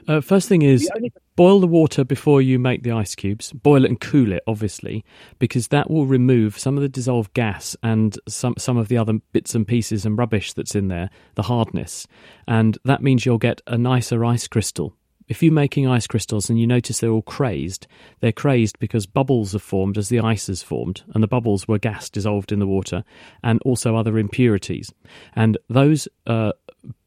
Uh, 0.07 0.21
first 0.21 0.49
thing 0.51 0.61
is 0.63 0.87
The 0.87 0.97
only- 0.97 1.13
boil 1.35 1.61
the 1.61 1.67
water 1.67 2.05
before 2.05 2.43
you 2.43 2.59
make 2.59 2.83
the 2.83 2.91
ice 2.93 3.15
cubes. 3.15 3.53
Boil 3.53 3.85
it 3.85 3.89
and 3.89 3.99
cool 4.01 4.33
it, 4.33 4.43
obviously, 4.47 5.05
because 5.39 5.69
that 5.69 5.91
will 5.91 6.07
remove 6.07 6.59
some 6.59 6.77
of 6.77 6.83
the 6.83 6.89
dissolved 6.89 7.33
gas 7.35 7.77
and 7.83 8.19
some 8.29 8.55
some 8.59 8.77
of 8.77 8.89
the 8.89 8.99
other 8.99 9.15
bits 9.33 9.55
and 9.55 9.67
pieces 9.67 10.05
and 10.05 10.19
rubbish 10.19 10.53
that's 10.53 10.75
in 10.75 10.89
there, 10.89 11.11
the 11.37 11.45
hardness, 11.45 12.07
and 12.49 12.79
that 12.85 13.03
means 13.03 13.25
you'll 13.25 13.39
get 13.39 13.63
a 13.67 13.79
nicer 13.79 14.25
ice 14.25 14.47
crystal. 14.49 14.96
If 15.29 15.43
you're 15.43 15.53
making 15.53 15.89
ice 15.89 16.07
crystals 16.07 16.49
and 16.49 16.61
you 16.61 16.67
notice 16.67 17.01
they're 17.01 17.11
all 17.11 17.23
crazed, 17.23 17.87
they're 18.21 18.33
crazed 18.33 18.79
because 18.79 19.07
bubbles 19.07 19.53
have 19.53 19.63
formed 19.63 19.99
as 19.99 20.09
the 20.09 20.21
ice 20.21 20.47
has 20.47 20.63
formed, 20.63 21.03
and 21.15 21.23
the 21.23 21.29
bubbles 21.29 21.67
were 21.67 21.79
gas 21.79 22.09
dissolved 22.09 22.53
in 22.53 22.59
the 22.59 22.67
water, 22.67 23.05
and 23.43 23.61
also 23.65 23.97
other 23.97 24.19
impurities. 24.19 24.93
And 25.35 25.59
those 25.69 26.07
uh, 26.27 26.53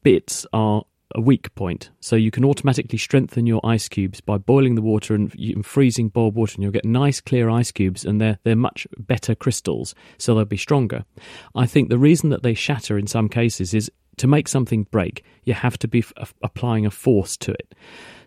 bits 0.03 0.45
are 0.51 0.83
a 1.15 1.21
weak 1.21 1.53
point. 1.55 1.89
So 2.01 2.15
you 2.15 2.29
can 2.29 2.45
automatically 2.45 2.97
strengthen 2.97 3.47
your 3.47 3.61
ice 3.63 3.87
cubes 3.87 4.21
by 4.21 4.37
boiling 4.37 4.75
the 4.75 4.81
water 4.81 5.15
and, 5.15 5.33
and 5.39 5.65
freezing 5.65 6.09
boiled 6.09 6.35
water, 6.35 6.55
and 6.55 6.63
you'll 6.63 6.71
get 6.71 6.85
nice 6.85 7.19
clear 7.21 7.49
ice 7.49 7.71
cubes, 7.71 8.05
and 8.05 8.19
they're 8.21 8.37
they're 8.43 8.55
much 8.55 8.85
better 8.97 9.33
crystals, 9.33 9.95
so 10.17 10.35
they'll 10.35 10.45
be 10.45 10.57
stronger. 10.57 11.05
I 11.55 11.65
think 11.65 11.89
the 11.89 11.97
reason 11.97 12.29
that 12.29 12.43
they 12.43 12.53
shatter 12.53 12.97
in 12.97 13.07
some 13.07 13.29
cases 13.29 13.73
is 13.73 13.91
to 14.19 14.27
make 14.27 14.47
something 14.47 14.83
break, 14.83 15.23
you 15.43 15.53
have 15.53 15.77
to 15.79 15.87
be 15.87 15.99
f- 15.99 16.33
applying 16.43 16.85
a 16.85 16.91
force 16.91 17.35
to 17.37 17.51
it. 17.51 17.73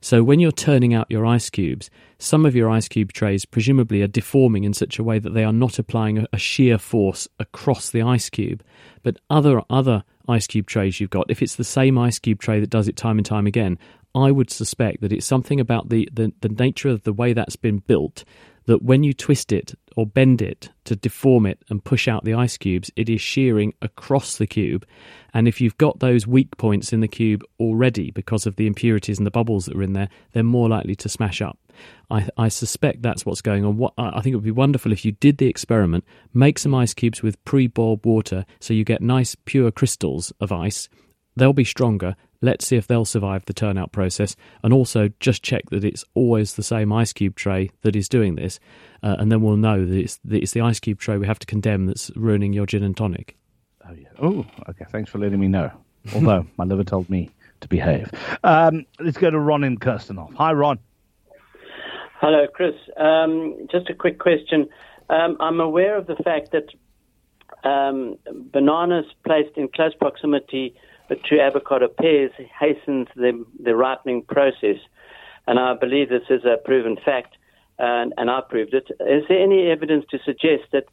So 0.00 0.24
when 0.24 0.40
you're 0.40 0.50
turning 0.50 0.94
out 0.94 1.10
your 1.10 1.24
ice 1.24 1.48
cubes, 1.48 1.88
some 2.18 2.44
of 2.44 2.56
your 2.56 2.68
ice 2.68 2.88
cube 2.88 3.12
trays 3.12 3.44
presumably 3.44 4.02
are 4.02 4.08
deforming 4.08 4.64
in 4.64 4.74
such 4.74 4.98
a 4.98 5.04
way 5.04 5.20
that 5.20 5.34
they 5.34 5.44
are 5.44 5.52
not 5.52 5.78
applying 5.78 6.18
a, 6.18 6.26
a 6.32 6.38
shear 6.38 6.76
force 6.76 7.28
across 7.38 7.90
the 7.90 8.02
ice 8.02 8.28
cube, 8.28 8.64
but 9.02 9.18
other 9.30 9.62
other 9.70 10.02
ice 10.28 10.46
cube 10.46 10.66
trays 10.66 11.00
you've 11.00 11.10
got, 11.10 11.30
if 11.30 11.42
it's 11.42 11.56
the 11.56 11.64
same 11.64 11.98
ice 11.98 12.18
cube 12.18 12.40
tray 12.40 12.60
that 12.60 12.70
does 12.70 12.88
it 12.88 12.96
time 12.96 13.18
and 13.18 13.26
time 13.26 13.46
again, 13.46 13.78
I 14.14 14.30
would 14.30 14.50
suspect 14.50 15.00
that 15.00 15.12
it's 15.12 15.26
something 15.26 15.60
about 15.60 15.88
the, 15.88 16.08
the, 16.12 16.32
the 16.40 16.48
nature 16.48 16.88
of 16.88 17.02
the 17.04 17.12
way 17.12 17.32
that's 17.32 17.56
been 17.56 17.78
built 17.78 18.24
that 18.66 18.82
when 18.82 19.02
you 19.02 19.12
twist 19.12 19.52
it 19.52 19.74
or 19.96 20.06
bend 20.06 20.42
it 20.42 20.70
to 20.84 20.96
deform 20.96 21.46
it 21.46 21.62
and 21.68 21.84
push 21.84 22.08
out 22.08 22.24
the 22.24 22.34
ice 22.34 22.56
cubes, 22.56 22.90
it 22.96 23.08
is 23.08 23.20
shearing 23.20 23.74
across 23.82 24.36
the 24.36 24.46
cube. 24.46 24.86
And 25.34 25.48
if 25.48 25.60
you've 25.60 25.78
got 25.78 26.00
those 26.00 26.26
weak 26.26 26.56
points 26.56 26.92
in 26.92 27.00
the 27.00 27.08
cube 27.08 27.42
already 27.58 28.10
because 28.10 28.46
of 28.46 28.56
the 28.56 28.66
impurities 28.66 29.18
and 29.18 29.26
the 29.26 29.30
bubbles 29.30 29.66
that 29.66 29.76
are 29.76 29.82
in 29.82 29.92
there, 29.92 30.08
they're 30.32 30.42
more 30.42 30.68
likely 30.68 30.94
to 30.96 31.08
smash 31.08 31.40
up. 31.40 31.58
I, 32.10 32.28
I 32.36 32.48
suspect 32.48 33.02
that's 33.02 33.24
what's 33.24 33.40
going 33.40 33.64
on. 33.64 33.76
What, 33.76 33.94
I 33.96 34.20
think 34.20 34.34
it 34.34 34.36
would 34.36 34.44
be 34.44 34.50
wonderful 34.50 34.92
if 34.92 35.04
you 35.04 35.12
did 35.12 35.38
the 35.38 35.48
experiment, 35.48 36.04
make 36.34 36.58
some 36.58 36.74
ice 36.74 36.94
cubes 36.94 37.22
with 37.22 37.42
pre 37.44 37.66
boiled 37.66 38.04
water 38.04 38.44
so 38.60 38.74
you 38.74 38.84
get 38.84 39.00
nice 39.00 39.34
pure 39.44 39.70
crystals 39.70 40.32
of 40.40 40.52
ice. 40.52 40.88
They'll 41.36 41.54
be 41.54 41.64
stronger. 41.64 42.16
Let's 42.42 42.66
see 42.66 42.76
if 42.76 42.86
they'll 42.88 43.04
survive 43.04 43.44
the 43.46 43.54
turnout 43.54 43.92
process. 43.92 44.36
And 44.62 44.72
also 44.72 45.10
just 45.20 45.42
check 45.42 45.70
that 45.70 45.84
it's 45.84 46.04
always 46.14 46.54
the 46.54 46.62
same 46.62 46.92
ice 46.92 47.12
cube 47.12 47.36
tray 47.36 47.70
that 47.82 47.96
is 47.96 48.08
doing 48.08 48.34
this. 48.34 48.58
Uh, 49.02 49.16
and 49.18 49.30
then 49.30 49.40
we'll 49.40 49.56
know 49.56 49.86
that 49.86 49.96
it's, 49.96 50.18
that 50.24 50.42
it's 50.42 50.52
the 50.52 50.60
ice 50.60 50.80
cube 50.80 50.98
tray 50.98 51.16
we 51.16 51.26
have 51.26 51.38
to 51.38 51.46
condemn 51.46 51.86
that's 51.86 52.10
ruining 52.16 52.52
your 52.52 52.66
gin 52.66 52.82
and 52.82 52.96
tonic. 52.96 53.36
Oh, 53.88 53.94
yeah. 53.94 54.08
Oh, 54.20 54.44
okay. 54.68 54.84
Thanks 54.90 55.10
for 55.10 55.18
letting 55.18 55.40
me 55.40 55.48
know. 55.48 55.70
Although 56.14 56.46
my 56.56 56.64
liver 56.64 56.84
told 56.84 57.08
me 57.08 57.30
to 57.60 57.68
behave. 57.68 58.10
Um, 58.42 58.84
let's 58.98 59.16
go 59.16 59.30
to 59.30 59.38
Ron 59.38 59.64
in 59.64 59.78
Kirstenhof. 59.78 60.34
Hi, 60.34 60.52
Ron. 60.52 60.78
Hello, 62.20 62.46
Chris. 62.52 62.74
Um, 62.96 63.66
just 63.70 63.88
a 63.88 63.94
quick 63.94 64.18
question. 64.18 64.68
Um, 65.10 65.36
I'm 65.40 65.60
aware 65.60 65.96
of 65.96 66.06
the 66.06 66.16
fact 66.16 66.52
that 66.52 66.66
um, 67.68 68.16
bananas 68.52 69.06
placed 69.24 69.56
in 69.56 69.68
close 69.68 69.94
proximity 69.94 70.74
to 71.14 71.40
avocado 71.40 71.88
pears 71.88 72.32
hastens 72.58 73.08
the, 73.16 73.44
the 73.62 73.74
ripening 73.74 74.22
process, 74.22 74.76
and 75.46 75.58
I 75.58 75.74
believe 75.74 76.08
this 76.08 76.22
is 76.30 76.44
a 76.44 76.56
proven 76.64 76.96
fact, 77.04 77.36
and, 77.78 78.12
and 78.16 78.30
I 78.30 78.40
proved 78.48 78.74
it. 78.74 78.88
Is 79.00 79.24
there 79.28 79.42
any 79.42 79.70
evidence 79.70 80.04
to 80.10 80.18
suggest 80.24 80.64
that 80.72 80.86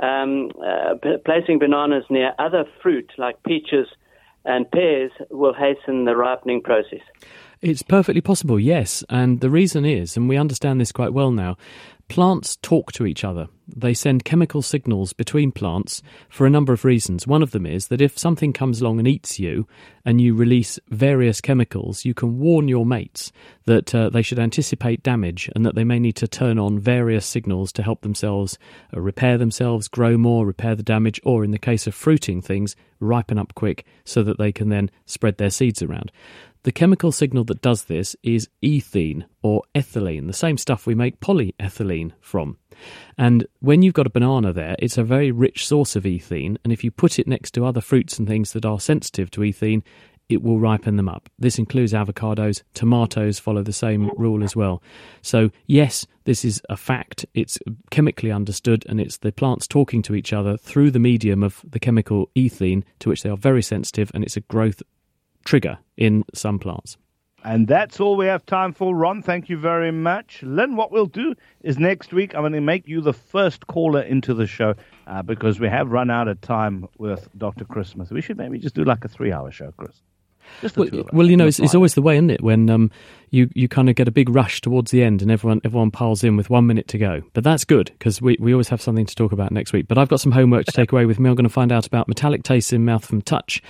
um, 0.00 0.50
uh, 0.64 0.94
placing 1.24 1.58
bananas 1.58 2.04
near 2.10 2.32
other 2.38 2.64
fruit 2.82 3.10
like 3.18 3.42
peaches 3.42 3.88
and 4.44 4.70
pears 4.70 5.10
will 5.30 5.54
hasten 5.54 6.04
the 6.04 6.16
ripening 6.16 6.62
process? 6.62 7.00
It's 7.62 7.82
perfectly 7.82 8.20
possible, 8.20 8.60
yes. 8.60 9.02
And 9.08 9.40
the 9.40 9.50
reason 9.50 9.84
is, 9.84 10.16
and 10.16 10.28
we 10.28 10.36
understand 10.36 10.80
this 10.80 10.92
quite 10.92 11.14
well 11.14 11.30
now, 11.30 11.56
plants 12.08 12.56
talk 12.56 12.92
to 12.92 13.06
each 13.06 13.24
other. 13.24 13.48
They 13.66 13.94
send 13.94 14.24
chemical 14.24 14.62
signals 14.62 15.12
between 15.12 15.50
plants 15.50 16.02
for 16.28 16.46
a 16.46 16.50
number 16.50 16.72
of 16.72 16.84
reasons. 16.84 17.26
One 17.26 17.42
of 17.42 17.50
them 17.50 17.66
is 17.66 17.88
that 17.88 18.00
if 18.00 18.16
something 18.16 18.52
comes 18.52 18.80
along 18.80 19.00
and 19.00 19.08
eats 19.08 19.40
you 19.40 19.66
and 20.04 20.20
you 20.20 20.34
release 20.34 20.78
various 20.90 21.40
chemicals, 21.40 22.04
you 22.04 22.14
can 22.14 22.38
warn 22.38 22.68
your 22.68 22.86
mates 22.86 23.32
that 23.64 23.92
uh, 23.92 24.10
they 24.10 24.22
should 24.22 24.38
anticipate 24.38 25.02
damage 25.02 25.50
and 25.56 25.66
that 25.66 25.74
they 25.74 25.82
may 25.82 25.98
need 25.98 26.16
to 26.16 26.28
turn 26.28 26.58
on 26.58 26.78
various 26.78 27.26
signals 27.26 27.72
to 27.72 27.82
help 27.82 28.02
themselves 28.02 28.56
uh, 28.94 29.00
repair 29.00 29.36
themselves, 29.36 29.88
grow 29.88 30.16
more, 30.16 30.46
repair 30.46 30.76
the 30.76 30.82
damage, 30.82 31.20
or 31.24 31.42
in 31.42 31.50
the 31.50 31.58
case 31.58 31.86
of 31.86 31.94
fruiting 31.94 32.40
things, 32.40 32.76
ripen 33.00 33.38
up 33.38 33.54
quick 33.54 33.84
so 34.04 34.22
that 34.22 34.38
they 34.38 34.52
can 34.52 34.68
then 34.68 34.90
spread 35.06 35.38
their 35.38 35.50
seeds 35.50 35.82
around. 35.82 36.12
The 36.66 36.72
chemical 36.72 37.12
signal 37.12 37.44
that 37.44 37.62
does 37.62 37.84
this 37.84 38.16
is 38.24 38.48
ethene 38.60 39.24
or 39.40 39.62
ethylene, 39.72 40.26
the 40.26 40.32
same 40.32 40.58
stuff 40.58 40.84
we 40.84 40.96
make 40.96 41.20
polyethylene 41.20 42.10
from. 42.20 42.58
And 43.16 43.46
when 43.60 43.82
you've 43.82 43.94
got 43.94 44.08
a 44.08 44.10
banana 44.10 44.52
there, 44.52 44.74
it's 44.80 44.98
a 44.98 45.04
very 45.04 45.30
rich 45.30 45.64
source 45.64 45.94
of 45.94 46.02
ethene, 46.02 46.56
and 46.64 46.72
if 46.72 46.82
you 46.82 46.90
put 46.90 47.20
it 47.20 47.28
next 47.28 47.52
to 47.52 47.64
other 47.64 47.80
fruits 47.80 48.18
and 48.18 48.26
things 48.26 48.52
that 48.52 48.66
are 48.66 48.80
sensitive 48.80 49.30
to 49.30 49.42
ethene, 49.42 49.84
it 50.28 50.42
will 50.42 50.58
ripen 50.58 50.96
them 50.96 51.08
up. 51.08 51.28
This 51.38 51.56
includes 51.56 51.92
avocados, 51.92 52.64
tomatoes 52.74 53.38
follow 53.38 53.62
the 53.62 53.72
same 53.72 54.10
rule 54.16 54.42
as 54.42 54.56
well. 54.56 54.82
So, 55.22 55.52
yes, 55.66 56.04
this 56.24 56.44
is 56.44 56.60
a 56.68 56.76
fact. 56.76 57.24
It's 57.32 57.60
chemically 57.92 58.32
understood, 58.32 58.84
and 58.88 59.00
it's 59.00 59.18
the 59.18 59.30
plants 59.30 59.68
talking 59.68 60.02
to 60.02 60.16
each 60.16 60.32
other 60.32 60.56
through 60.56 60.90
the 60.90 60.98
medium 60.98 61.44
of 61.44 61.64
the 61.64 61.78
chemical 61.78 62.28
ethene, 62.34 62.82
to 62.98 63.08
which 63.08 63.22
they 63.22 63.30
are 63.30 63.36
very 63.36 63.62
sensitive, 63.62 64.10
and 64.14 64.24
it's 64.24 64.36
a 64.36 64.40
growth 64.40 64.82
trigger 65.46 65.78
in 65.96 66.24
some 66.34 66.58
plants. 66.58 66.98
And 67.44 67.68
that's 67.68 68.00
all 68.00 68.16
we 68.16 68.26
have 68.26 68.44
time 68.44 68.72
for, 68.72 68.94
Ron. 68.94 69.22
Thank 69.22 69.48
you 69.48 69.56
very 69.56 69.92
much. 69.92 70.42
Len, 70.42 70.74
what 70.74 70.90
we'll 70.90 71.06
do 71.06 71.32
is 71.62 71.78
next 71.78 72.12
week 72.12 72.34
I'm 72.34 72.42
going 72.42 72.52
to 72.54 72.60
make 72.60 72.88
you 72.88 73.00
the 73.00 73.12
first 73.12 73.68
caller 73.68 74.02
into 74.02 74.34
the 74.34 74.48
show 74.48 74.74
uh, 75.06 75.22
because 75.22 75.60
we 75.60 75.68
have 75.68 75.92
run 75.92 76.10
out 76.10 76.26
of 76.26 76.40
time 76.40 76.88
with 76.98 77.28
Dr. 77.38 77.64
Chris 77.64 77.90
Smith. 77.90 78.10
We 78.10 78.20
should 78.20 78.36
maybe 78.36 78.58
just 78.58 78.74
do 78.74 78.82
like 78.82 79.04
a 79.04 79.08
three 79.08 79.32
hour 79.32 79.52
show, 79.52 79.72
Chris. 79.76 80.02
Just 80.60 80.74
the 80.74 80.90
Well, 80.92 81.04
well, 81.12 81.30
you 81.30 81.36
know, 81.36 81.46
it's, 81.46 81.58
it's 81.58 81.74
always 81.74 81.94
the 81.94 82.02
way, 82.02 82.16
isn't 82.16 82.30
it? 82.30 82.42
When 82.42 82.70
um, 82.70 82.90
you 83.30 83.48
you 83.54 83.68
kind 83.68 83.88
of 83.88 83.94
get 83.94 84.08
a 84.08 84.10
big 84.10 84.28
rush 84.28 84.60
towards 84.60 84.90
the 84.90 85.02
end, 85.02 85.22
and 85.22 85.30
everyone 85.30 85.60
everyone 85.64 85.90
piles 85.90 86.24
in 86.24 86.36
with 86.36 86.50
one 86.50 86.66
minute 86.66 86.88
to 86.88 86.98
go. 86.98 87.22
But 87.32 87.44
that's 87.44 87.64
good 87.64 87.90
because 87.98 88.22
we, 88.22 88.36
we 88.40 88.52
always 88.52 88.68
have 88.68 88.80
something 88.80 89.06
to 89.06 89.14
talk 89.14 89.32
about 89.32 89.52
next 89.52 89.72
week. 89.72 89.88
But 89.88 89.98
I've 89.98 90.08
got 90.08 90.20
some 90.20 90.32
homework 90.32 90.66
to 90.66 90.72
take 90.72 90.92
away 90.92 91.06
with 91.06 91.18
me. 91.18 91.28
I'm 91.28 91.36
going 91.36 91.44
to 91.44 91.50
find 91.50 91.72
out 91.72 91.86
about 91.86 92.08
metallic 92.08 92.42
tastes 92.42 92.72
in 92.72 92.84
mouth 92.84 93.04
from 93.04 93.22
touch, 93.22 93.62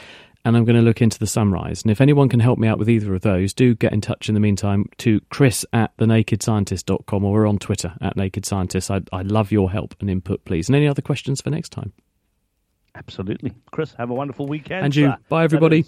and 0.47 0.57
I'm 0.57 0.65
going 0.65 0.77
to 0.77 0.83
look 0.83 1.03
into 1.03 1.19
the 1.19 1.27
sunrise. 1.27 1.83
And 1.83 1.91
if 1.91 2.01
anyone 2.01 2.29
can 2.29 2.39
help 2.39 2.57
me 2.57 2.69
out 2.69 2.79
with 2.79 2.89
either 2.89 3.13
of 3.17 3.23
those, 3.23 3.53
do 3.53 3.75
get 3.75 3.93
in 3.93 4.01
touch 4.01 4.29
in 4.29 4.35
the 4.35 4.41
meantime 4.41 4.87
to 4.99 5.21
chris 5.29 5.67
at 5.73 5.95
thenakedscientist.com 5.97 7.25
or 7.25 7.33
we're 7.33 7.49
on 7.49 7.59
Twitter 7.59 7.95
at 8.01 8.17
Naked 8.17 8.47
Scientist. 8.47 8.89
I 8.89 9.01
I 9.13 9.23
love 9.23 9.51
your 9.51 9.73
help 9.73 9.97
and 10.01 10.09
input, 10.09 10.45
please. 10.45 10.69
And 10.69 10.77
any 10.77 10.87
other 10.87 11.03
questions 11.03 11.41
for 11.41 11.51
next 11.51 11.71
time? 11.71 11.93
Absolutely. 12.95 13.55
Chris, 13.73 13.93
have 13.99 14.11
a 14.11 14.15
wonderful 14.15 14.47
weekend. 14.47 14.85
And 14.85 14.95
you. 14.95 15.13
Bye, 15.29 15.43
everybody. 15.43 15.85